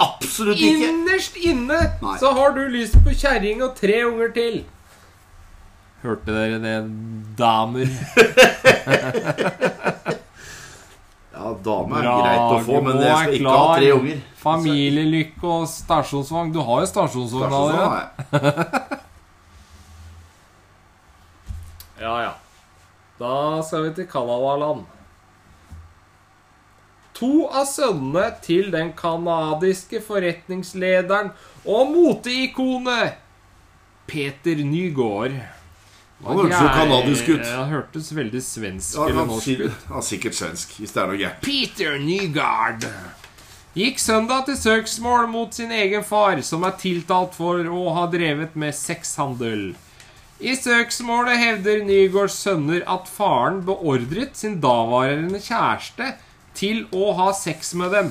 absolutt 0.00 0.62
ikke. 0.62 0.88
Innerst 0.88 1.36
inne 1.36 1.80
Nei. 2.00 2.14
så 2.22 2.32
har 2.38 2.54
du 2.56 2.62
lyst 2.72 2.96
på 3.04 3.12
kjerring 3.12 3.60
og 3.66 3.74
tre 3.76 3.98
unger 4.08 4.32
til. 4.38 4.62
Hørte 6.02 6.32
dere 6.34 6.62
det, 6.62 6.78
damer? 7.38 7.90
Ja, 11.42 11.50
dame 11.64 11.98
er 11.98 12.04
greit 12.06 12.52
å 12.54 12.58
få, 12.62 12.80
men 12.84 13.00
jeg 13.02 13.10
er 13.10 13.16
skal 13.18 13.36
ikke 13.38 13.52
ha 13.56 13.70
tre 13.74 13.86
unger. 13.96 14.18
Familielykke 14.42 15.48
og 15.50 15.64
stasjonsvogn. 15.70 16.52
Du 16.54 16.60
har 16.62 16.82
jo 16.84 16.90
stasjonsvogn 16.90 17.56
allerede. 17.58 18.02
nei. 18.36 19.00
Ja, 22.02 22.16
ja. 22.26 22.34
Da 23.20 23.62
skal 23.62 23.84
vi 23.86 23.94
til 24.00 24.08
Canadaland. 24.10 24.84
To 27.14 27.46
av 27.54 27.66
sønnene 27.70 28.24
til 28.42 28.72
den 28.72 28.90
canadiske 28.98 30.00
forretningslederen 30.02 31.30
og 31.68 31.92
moteikonet 31.92 33.18
Peter 34.10 34.58
Nygaard. 34.66 35.36
Han 36.22 36.38
hørtes 36.38 36.58
jo 36.58 36.72
kanadisk 36.74 37.30
ut. 37.34 37.44
Han 37.46 37.70
hørtes 37.70 38.10
veldig 38.14 38.42
svensk 38.46 38.98
Ja, 38.98 39.06
eller 39.10 39.26
norsk 39.26 39.62
ut. 39.62 39.86
ja, 39.90 40.02
sikkert 40.06 40.38
svensk, 40.38 40.74
hvis 40.78 40.94
det 40.94 41.02
er 41.02 41.10
noe 41.10 41.20
gærent. 41.20 41.42
Peter 41.46 41.98
Nygaard 42.02 42.86
gikk 43.78 44.02
søndag 44.02 44.46
til 44.50 44.58
søksmål 44.58 45.30
mot 45.30 45.54
sin 45.54 45.70
egen 45.72 46.02
far, 46.04 46.40
som 46.42 46.66
er 46.66 46.74
tiltalt 46.78 47.34
for 47.38 47.62
å 47.70 47.86
ha 47.96 48.06
drevet 48.12 48.54
med 48.58 48.74
sexhandel. 48.76 49.72
I 50.42 50.56
søksmålet 50.58 51.38
hevder 51.38 51.84
Nygaards 51.86 52.34
sønner 52.42 52.82
at 52.90 53.06
faren 53.06 53.60
beordret 53.62 54.34
sin 54.34 54.56
daværende 54.64 55.38
kjæreste 55.38 56.08
til 56.58 56.80
å 56.90 57.12
ha 57.14 57.28
sex 57.38 57.70
med 57.78 57.94
dem. 57.94 58.10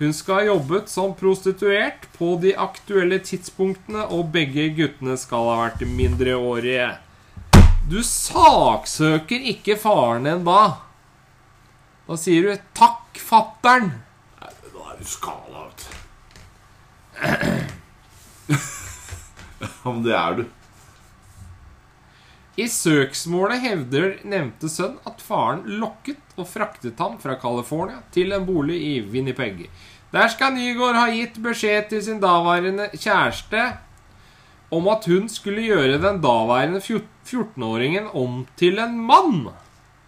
Hun 0.00 0.16
skal 0.16 0.40
ha 0.40 0.46
jobbet 0.48 0.88
som 0.88 1.12
prostituert 1.18 2.08
på 2.16 2.30
de 2.40 2.54
aktuelle 2.56 3.18
tidspunktene, 3.20 4.06
og 4.08 4.32
begge 4.32 4.70
guttene 4.78 5.18
skal 5.20 5.50
ha 5.50 5.58
vært 5.66 5.84
mindreårige. 5.84 6.88
Du 7.92 8.00
saksøker 8.00 9.44
ikke 9.52 9.76
faren 9.76 10.24
din 10.30 10.48
da. 10.48 10.80
Da 12.08 12.16
sier 12.16 12.42
du 12.42 12.56
'takk, 12.72 13.20
fatter'n'. 13.20 13.92
Da 14.40 14.48
er 14.48 14.96
du 14.96 15.04
skala, 15.04 15.68
vet 15.68 15.80
du. 15.84 15.92
Ja, 19.60 19.92
men 19.92 20.02
det 20.04 20.14
er 20.16 20.34
du. 20.40 20.46
I 22.56 22.64
søksmålet 22.72 23.60
hevder 23.60 24.14
nevnte 24.24 24.70
sønn 24.72 24.94
at 25.04 25.20
faren 25.20 25.66
lokket 25.80 26.38
og 26.40 26.48
fraktet 26.48 26.96
ham 27.02 27.18
fra 27.20 27.34
California 27.40 28.00
til 28.14 28.32
en 28.32 28.46
bolig 28.48 28.78
i 28.80 28.94
Winnipeg. 29.04 29.66
Der 30.14 30.30
skal 30.32 30.54
Nygaard 30.54 30.96
ha 30.96 31.10
gitt 31.12 31.36
beskjed 31.44 31.90
til 31.90 32.00
sin 32.06 32.22
daværende 32.22 32.88
kjæreste 32.94 33.66
om 34.72 34.88
at 34.88 35.04
hun 35.10 35.28
skulle 35.30 35.66
gjøre 35.66 35.98
den 36.00 36.22
daværende 36.24 36.80
14-åringen 36.80 38.08
om 38.16 38.46
til 38.56 38.80
en 38.82 38.96
mann, 39.04 39.50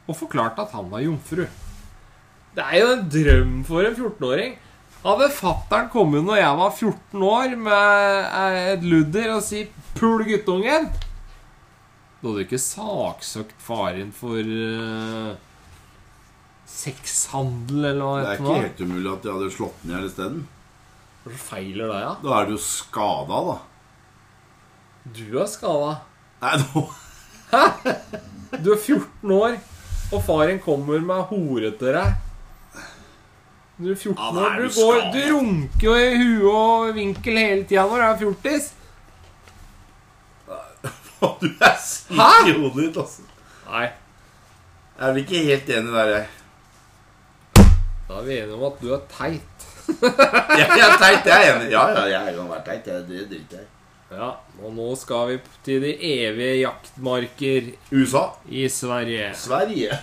og 0.09 0.17
forklarte 0.17 0.65
at 0.65 0.73
han 0.73 0.89
var 0.91 1.05
jomfru. 1.05 1.45
Det 2.57 2.65
er 2.65 2.81
jo 2.81 2.95
en 2.95 3.05
drøm 3.13 3.53
for 3.69 3.85
en 3.85 3.99
14-åring. 3.99 4.57
Hadde 5.05 5.29
fattern 5.37 5.93
kommet 5.93 6.25
når 6.27 6.41
jeg 6.41 6.57
var 6.63 6.73
14 6.73 7.27
år 7.29 7.53
med 7.61 8.25
eh, 8.25 8.73
et 8.73 8.89
ludder 8.89 9.37
og 9.37 9.45
si 9.47 9.69
'pul 9.95 10.25
guttungen', 10.27 10.89
du 12.21 12.29
hadde 12.33 12.45
ikke 12.47 12.59
saksøkt 12.59 13.55
faren 13.63 14.09
for 14.17 14.39
uh, 14.43 15.37
sexhandel 16.69 17.85
eller 17.93 18.05
hva 18.05 18.19
Det 18.19 18.27
er 18.27 18.29
det 18.29 18.39
ikke 18.39 18.53
heter. 18.55 18.69
helt 18.69 18.81
umulig 18.89 19.13
at 19.13 19.23
de 19.27 19.33
hadde 19.35 19.51
slått 19.55 19.83
den 19.83 19.91
i 19.91 19.97
hjel 19.97 20.09
isteden. 20.11 20.41
Hva 21.25 21.41
feiler 21.45 21.93
deg, 21.93 22.05
da? 22.05 22.15
Da 22.25 22.37
er 22.41 22.47
du 22.49 22.55
jo 22.57 22.61
skada, 22.63 23.41
da. 23.49 23.57
Du 25.19 25.25
er 25.41 25.49
skada. 25.51 25.93
Nei, 26.43 26.55
nå 26.63 26.87
Hæ? 27.49 27.63
Du 28.61 28.73
er 28.75 28.81
14 28.81 29.33
år, 29.33 29.55
og 30.13 30.23
faren 30.27 30.59
kommer 30.65 31.01
med 31.05 31.23
hore 31.31 31.71
til 31.81 31.95
deg. 31.97 32.17
Du 33.79 33.89
er 33.93 33.97
14 33.97 34.17
Ja, 34.19 34.29
er 34.29 34.43
år. 34.43 34.51
er 34.51 34.59
Du, 34.59 34.69
du 34.69 34.81
går, 34.83 35.01
du 35.15 35.21
runker 35.37 35.87
jo 35.87 35.95
i 35.95 36.19
huet 36.19 36.51
og 36.53 36.95
vinkel 36.99 37.39
hele 37.39 37.65
tida 37.69 37.85
når 37.89 38.03
du 38.03 38.07
er 38.09 38.21
fjortis. 38.25 38.69
Du 41.43 41.47
er 41.61 41.77
syk 41.83 42.17
Hæ? 42.19 42.29
i 42.49 42.53
hodet 42.59 42.85
ditt, 42.89 42.97
altså. 42.97 43.23
Nei, 43.69 43.87
Jeg 44.99 45.09
er 45.09 45.13
vel 45.13 45.23
ikke 45.23 45.43
helt 45.47 45.69
enig 45.71 45.93
der, 45.95 46.13
jeg. 46.15 46.27
da 48.09 48.15
er 48.19 48.23
vi 48.27 48.37
enige 48.39 48.55
om 48.57 48.63
at 48.73 48.79
du 48.83 48.93
er 48.95 49.03
teit. 49.13 49.67
Jeg 50.59 50.69
er 50.85 50.95
teit, 51.01 51.27
jeg 51.27 51.35
er 51.49 51.55
enig. 51.57 51.71
Ja, 51.73 51.83
ja, 51.97 52.07
jeg 52.27 52.35
kan 52.37 52.49
være 52.51 52.65
teit. 52.67 52.87
Jeg, 52.87 53.05
det 53.09 53.23
driter 53.31 53.57
jeg 53.61 53.65
i. 53.65 54.17
Ja, 54.19 54.29
og 54.65 54.73
nå 54.77 54.89
skal 54.97 55.29
vi 55.31 55.37
til 55.65 55.83
de 55.85 55.91
evige 56.11 56.59
jaktmarker 56.63 57.71
USA. 57.93 58.23
i 58.49 58.67
Sverige. 58.73 59.31
Sverige. 59.37 59.99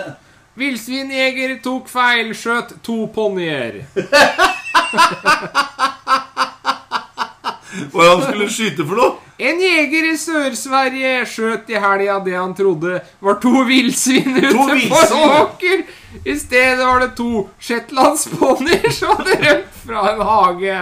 Villsvinjeger 0.60 1.58
tok 1.64 1.88
feil, 1.92 2.32
skjøt 2.36 2.76
to 2.84 2.98
ponnier. 3.14 3.82
Hva 7.92 8.10
han 8.10 8.22
skulle 8.24 8.48
skyte 8.52 8.86
for 8.86 8.98
noe? 8.98 9.14
En 9.36 9.58
jeger 9.60 10.06
i 10.08 10.14
Sør-Sverige 10.16 11.16
skjøt 11.28 11.68
i 11.68 11.76
helga 11.76 12.14
det 12.24 12.36
han 12.38 12.54
trodde 12.56 13.02
var 13.20 13.36
to 13.42 13.52
villsvin 13.68 14.38
ute 14.38 14.52
på 14.56 15.00
en 15.02 15.16
åker. 15.40 15.82
I 16.24 16.36
stedet 16.40 16.80
var 16.80 17.02
det 17.04 17.10
to 17.18 17.42
shetlandsponnier 17.60 18.88
som 18.96 19.18
hadde 19.18 19.36
rømt 19.42 19.82
fra 19.82 20.06
en 20.14 20.24
hage. 20.30 20.78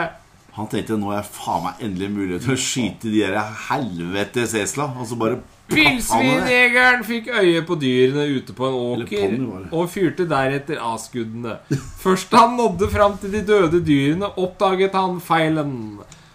Han 0.55 0.71
tenkte 0.71 0.95
nå 1.01 1.11
er 1.11 1.27
faen 1.27 1.65
meg 1.65 1.83
endelig 1.83 2.13
mulighet 2.15 2.47
til 2.47 2.55
å 2.55 2.63
skyte 2.63 3.11
de 3.11 3.25
der 3.25 3.41
helvetes 3.67 4.55
esla. 4.55 4.87
Og 5.03 5.11
så 5.11 5.19
bare 5.19 5.41
Villsvinjegeren 5.75 7.03
fikk 7.09 7.31
øye 7.33 7.63
på 7.67 7.77
dyrene 7.81 8.27
ute 8.37 8.55
på 8.55 8.69
en 8.69 8.75
åker 9.01 9.37
og 9.73 9.89
fyrte 9.91 10.27
deretter 10.31 10.79
av 10.79 10.99
skuddene. 11.03 11.57
Først 12.03 12.31
da 12.31 12.45
han 12.45 12.59
nådde 12.59 12.91
fram 12.93 13.17
til 13.19 13.33
de 13.33 13.41
døde 13.49 13.81
dyrene, 13.83 14.29
oppdaget 14.39 14.95
han 14.95 15.17
feilen. 15.25 15.73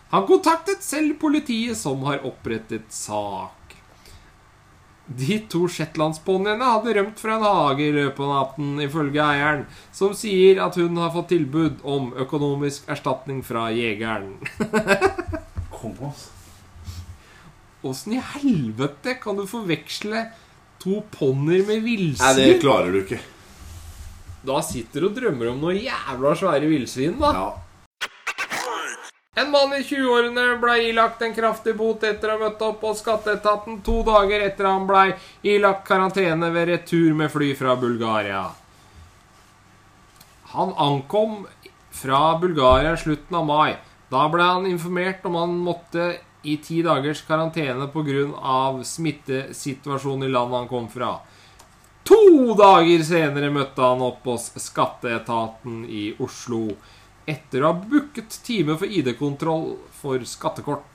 Han 0.10 0.26
kontaktet 0.26 0.84
selv 0.84 1.20
politiet, 1.22 1.78
som 1.78 2.02
har 2.08 2.24
opprettet 2.26 2.90
sak. 2.94 3.56
De 5.10 5.40
to 5.50 5.64
shetlandsponniene 5.70 6.66
hadde 6.66 6.94
rømt 6.98 7.22
fra 7.22 7.38
en 7.38 7.46
hage 7.46 7.88
i 7.88 7.94
løpet 7.94 8.22
av 8.26 8.34
natten, 8.34 8.74
ifølge 8.86 9.22
eieren, 9.26 9.64
som 9.94 10.14
sier 10.18 10.62
at 10.66 10.78
hun 10.78 10.98
har 11.02 11.14
fått 11.14 11.32
tilbud 11.34 11.82
om 11.82 12.12
økonomisk 12.26 12.90
erstatning 12.94 13.42
fra 13.46 13.70
jegeren. 13.74 14.36
Konge, 15.80 16.12
altså. 16.12 16.36
Åssen 17.90 18.18
i 18.18 18.22
helvete 18.34 19.16
kan 19.22 19.38
du 19.40 19.46
forveksle 19.48 20.26
to 20.84 21.00
ponnier 21.14 21.64
med 21.68 21.86
Nei, 21.88 22.34
det 22.36 22.60
klarer 22.60 22.92
du 22.92 23.00
ikke. 23.06 23.22
Da 24.46 24.60
sitter 24.64 25.04
du 25.04 25.10
og 25.10 25.16
drømmer 25.16 25.54
om 25.54 25.62
noen 25.64 25.80
jævla 25.80 26.34
svære 26.38 26.68
villsvin, 26.72 27.18
da. 27.22 27.32
Ja. 27.36 27.48
En 29.40 29.52
mann 29.52 29.72
i 29.72 29.84
20-årene 29.86 30.58
ble 30.60 30.74
ilagt 30.90 31.22
en 31.24 31.36
kraftig 31.36 31.76
bot 31.80 32.04
etter 32.04 32.32
å 32.32 32.36
ha 32.36 32.40
møtt 32.42 32.64
opp 32.66 32.82
hos 32.84 33.00
skatteetaten 33.00 33.78
to 33.86 34.02
dager 34.04 34.42
etter 34.44 34.68
han 34.68 34.88
ble 34.90 35.14
ilagt 35.48 35.86
karantene 35.88 36.50
ved 36.52 36.68
retur 36.74 37.14
med 37.16 37.32
fly 37.32 37.54
fra 37.56 37.78
Bulgaria. 37.80 38.42
Han 40.56 40.74
ankom 40.76 41.46
fra 42.02 42.36
Bulgaria 42.42 42.98
slutten 42.98 43.40
av 43.40 43.48
mai. 43.48 43.78
Da 44.12 44.26
ble 44.34 44.44
han 44.44 44.68
informert 44.68 45.24
om 45.30 45.38
han 45.40 45.56
måtte 45.64 46.12
i 46.44 46.58
ti 46.64 46.82
dagers 46.84 47.22
karantene 47.28 47.88
pga. 47.94 48.84
smittesituasjonen 48.84 50.28
i 50.28 50.32
landet 50.32 50.58
han 50.58 50.68
kom 50.68 50.90
fra. 50.90 51.20
To 52.04 52.56
dager 52.58 53.04
senere 53.06 53.54
møtte 53.54 53.86
han 53.86 54.02
opp 54.02 54.26
hos 54.26 54.52
skatteetaten 54.58 55.86
i 55.86 56.16
Oslo 56.20 56.66
etter 57.32 57.64
å 57.64 57.72
ha 57.72 57.82
booket 57.92 58.40
time 58.46 58.76
for 58.80 58.88
ID-kontroll 58.90 59.76
for 60.02 60.24
skattekort. 60.28 60.86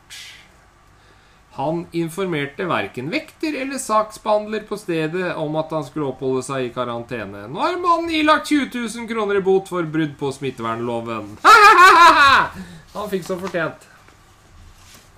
Han 1.55 1.85
informerte 1.95 2.65
verken 2.67 3.13
vekter 3.13 3.55
eller 3.61 3.79
saksbehandler 3.79 4.65
på 4.67 4.75
stedet 4.81 5.37
om 5.39 5.55
at 5.61 5.71
han 5.71 5.85
skulle 5.87 6.09
oppholde 6.11 6.43
seg 6.43 6.67
i 6.67 6.73
karantene. 6.75 7.45
Nå 7.47 7.61
er 7.63 7.77
mannen 7.79 8.11
ilagt 8.11 8.51
20 8.51 8.73
000 8.75 9.07
kroner 9.11 9.39
i 9.39 9.43
bot 9.47 9.71
for 9.71 9.87
brudd 9.87 10.17
på 10.19 10.33
smittevernloven. 10.35 11.29
Han 12.95 13.11
fikk 13.11 13.25
som 13.27 13.39
fortjent. 13.43 13.87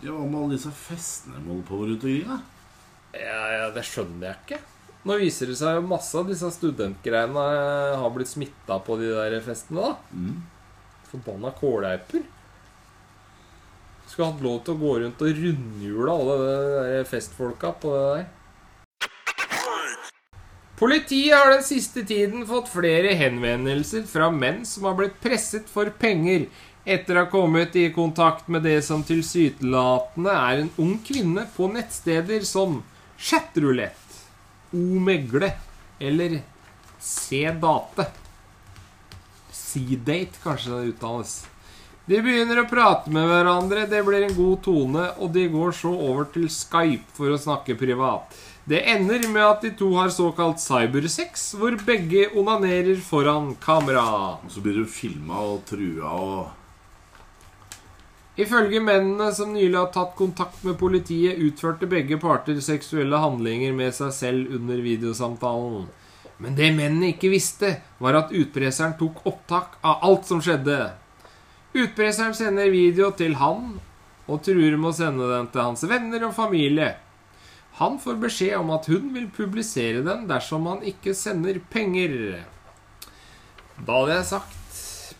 ja, 0.05 0.13
Hva 0.13 0.25
med 0.29 0.39
alle 0.43 0.57
disse 0.59 0.73
festene 0.77 1.41
de 1.41 1.49
holder 1.49 1.65
på 1.69 1.81
rundt 1.83 2.05
omkring? 2.05 2.29
da? 2.29 2.39
Ja, 3.17 3.41
ja, 3.57 3.71
Det 3.73 3.85
skjønner 3.89 4.29
jeg 4.29 4.37
ikke. 4.45 4.61
Nå 5.07 5.17
viser 5.23 5.49
det 5.53 5.57
seg 5.61 5.77
jo 5.79 5.87
masse 5.89 6.19
av 6.19 6.29
disse 6.29 6.49
studentgreiene 6.53 7.47
har 8.01 8.13
blitt 8.13 8.29
smitta 8.33 8.77
på 8.85 8.97
de 9.01 9.09
der 9.15 9.37
festene. 9.45 9.89
da. 9.89 9.97
Mm. 10.13 10.41
Forbanna 11.11 11.53
kåleiper. 11.57 12.25
Skulle 14.07 14.31
hatt 14.31 14.43
lov 14.45 14.61
til 14.65 14.77
å 14.77 14.81
gå 14.81 14.95
rundt 15.03 15.23
og 15.23 15.43
rundhjule 15.43 16.13
alle 16.13 16.37
de 16.43 17.05
festfolka 17.11 17.73
på 17.83 17.95
det 17.95 18.07
der. 18.13 18.27
Politiet 20.77 21.33
har 21.33 21.51
den 21.55 21.65
siste 21.65 22.03
tiden 22.05 22.45
fått 22.47 22.69
flere 22.69 23.15
henvendelser 23.17 24.05
fra 24.11 24.29
menn 24.29 24.61
som 24.69 24.85
har 24.85 24.97
blitt 24.99 25.17
presset 25.25 25.71
for 25.73 25.89
penger 26.03 26.51
etter 26.85 27.17
å 27.17 27.25
ha 27.25 27.31
kommet 27.33 27.75
i 27.81 27.89
kontakt 27.95 28.51
med 28.53 28.63
det 28.69 28.83
som 28.85 29.01
tilsynelatende 29.07 30.35
er 30.37 30.61
en 30.61 30.69
ung 30.83 30.99
kvinne 31.07 31.47
på 31.57 31.71
nettsteder 31.73 32.45
som 32.47 32.83
Chatrulett, 33.17 34.21
O-megle 34.77 35.49
eller 35.99 36.43
C-date. 37.01 38.07
C-date, 39.67 40.41
kanskje 40.43 40.73
det 40.73 40.95
uttales. 40.95 41.37
De 42.07 42.21
begynner 42.23 42.61
å 42.63 42.69
prate 42.71 43.11
med 43.11 43.27
hverandre, 43.27 43.89
det 43.91 44.05
blir 44.07 44.29
en 44.29 44.37
god 44.37 44.61
tone, 44.63 45.07
og 45.19 45.33
de 45.35 45.49
går 45.51 45.73
så 45.75 45.91
over 45.91 46.29
til 46.31 46.47
Skype 46.47 47.17
for 47.17 47.35
å 47.35 47.41
snakke 47.41 47.75
privat. 47.79 48.37
Det 48.67 48.79
ender 48.95 49.27
med 49.31 49.43
at 49.43 49.63
de 49.67 49.73
to 49.79 49.93
har 49.95 50.13
såkalt 50.15 50.63
cybersex, 50.63 51.49
hvor 51.59 51.75
begge 51.87 52.29
onanerer 52.39 52.99
foran 53.03 53.53
kamera. 53.63 54.07
Og 54.39 54.55
så 54.55 54.63
blir 54.63 54.79
du 54.79 54.87
filma 54.91 55.43
og 55.55 55.67
trua 55.67 56.15
og 56.15 56.39
Ifølge 58.37 58.83
mennene 58.85 59.31
som 59.33 59.55
nylig 59.55 59.79
har 59.79 59.93
tatt 59.95 60.11
kontakt 60.19 60.61
med 60.67 60.77
politiet, 60.77 61.39
utførte 61.41 61.89
begge 61.89 62.19
parter 62.21 62.59
seksuelle 62.61 63.17
handlinger 63.17 63.73
med 63.73 63.95
seg 63.97 64.11
selv 64.13 64.51
under 64.59 64.83
videosamtalen. 64.85 65.87
Men 66.43 66.57
det 66.57 66.69
mennene 66.77 67.15
ikke 67.15 67.33
visste, 67.33 67.79
var 68.03 68.19
at 68.19 68.33
utpreseren 68.37 68.97
tok 68.99 69.23
opptak 69.29 69.79
av 69.87 70.05
alt 70.05 70.29
som 70.29 70.43
skjedde. 70.45 70.77
Utpreseren 71.77 72.37
sender 72.37 72.73
video 72.73 73.11
til 73.17 73.39
han 73.41 73.77
og 74.27 74.43
truer 74.45 74.77
med 74.77 74.91
å 74.91 74.97
sende 74.97 75.29
den 75.31 75.49
til 75.53 75.65
hans 75.65 75.85
venner 75.89 76.27
og 76.29 76.35
familie. 76.37 76.95
Han 77.81 77.99
får 78.01 78.19
beskjed 78.21 78.57
om 78.59 78.73
at 78.73 78.89
hun 78.89 79.11
vil 79.15 79.29
publisere 79.33 80.03
den 80.05 80.25
dersom 80.29 80.67
han 80.69 80.85
ikke 80.89 81.13
sender 81.17 81.61
penger. 81.73 82.45
Da 83.77 84.01
hadde 84.01 84.15
jeg 84.21 84.31
sagt 84.33 84.53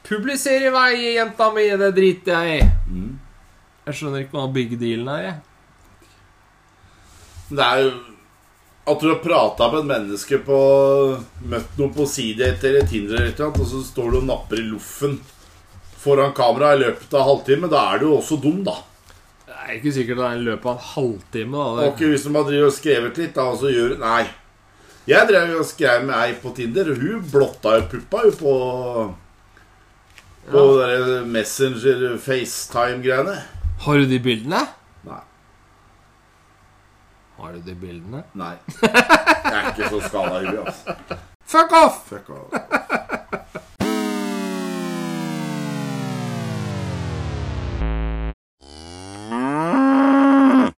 Publiser 0.07 0.63
i 0.63 0.71
vei, 0.71 1.17
jenta 1.17 1.49
mi, 1.51 1.65
det 1.81 1.89
driter 1.97 2.45
jeg 2.47 2.61
i. 2.61 2.67
mm. 2.93 3.15
Jeg 3.87 3.99
skjønner 3.99 4.23
ikke 4.23 4.37
hva 4.37 4.45
big 4.55 4.77
dealen 4.79 5.09
er, 5.11 5.25
jeg. 5.25 5.37
Det 7.51 7.65
er 7.67 7.83
jo 7.83 7.91
At 8.87 9.01
du 9.03 9.09
har 9.09 9.19
prata 9.19 9.67
med 9.73 9.81
et 9.81 9.89
menneske 9.91 10.39
på 10.47 10.59
Møtt 11.51 11.79
noen 11.79 11.95
på 11.97 12.05
Seedate 12.07 12.69
eller 12.69 12.87
Tinder 12.87 13.19
eller 13.19 13.33
annet, 13.35 13.59
og 13.59 13.67
så 13.67 13.81
står 13.83 14.13
du 14.13 14.19
og 14.21 14.29
napper 14.29 14.63
i 14.63 14.67
loffen 14.69 15.17
foran 16.07 16.35
kamera 16.37 16.75
i 16.77 16.83
løpet 16.85 17.15
av 17.19 17.25
halvtime. 17.27 17.71
Da 17.73 17.81
er 17.91 17.99
du 17.99 18.07
jo 18.07 18.21
også 18.21 18.39
dum, 18.39 18.61
da. 18.67 18.77
Det 19.47 19.57
er 19.59 19.73
ikke 19.81 19.95
sikkert 19.97 20.21
det 20.21 20.27
er 20.29 20.39
i 20.39 20.47
løpet 20.47 20.71
av 20.71 20.77
en 20.77 20.89
halvtime. 20.93 21.63
Og 21.65 21.81
da. 21.81 21.89
ikke 21.91 22.11
hvis 22.13 22.27
de 22.29 22.35
har 22.37 22.47
drevet 22.47 22.71
og 22.71 22.77
skrevet 22.77 23.21
litt, 23.23 23.35
da, 23.35 23.49
og 23.51 23.59
så 23.63 23.73
gjør 23.75 23.97
Nei. 24.05 24.25
Jeg 25.07 25.29
drev 25.29 25.53
og 25.61 25.67
skrev 25.67 26.07
med 26.07 26.17
ei 26.19 26.33
på 26.43 26.51
Tinder, 26.55 26.91
og 26.91 27.03
hun 27.03 27.27
blotta 27.31 27.77
jo 27.81 27.85
puppa 27.93 28.25
jo 28.27 28.33
på 28.39 28.55
På 30.47 30.65
Ja. 30.79 31.23
Messenger 31.27 32.19
FaceTime-greiene. 32.23 33.35
Har 33.83 33.99
du 33.99 34.07
de 34.07 34.19
bildene? 34.23 34.61
Har 37.37 37.53
du 37.53 37.61
de 37.61 37.75
bildene? 37.75 38.23
Nei. 38.35 38.55
Jeg 38.83 39.57
er 39.57 39.69
ikke 39.73 39.89
så 39.93 40.01
skada 40.09 40.41
i 40.41 40.47
huet, 40.47 40.67
altså. 40.67 41.19
Fuck 41.47 41.73
off! 41.79 41.99
Fuck 42.09 42.31
off. 42.31 43.06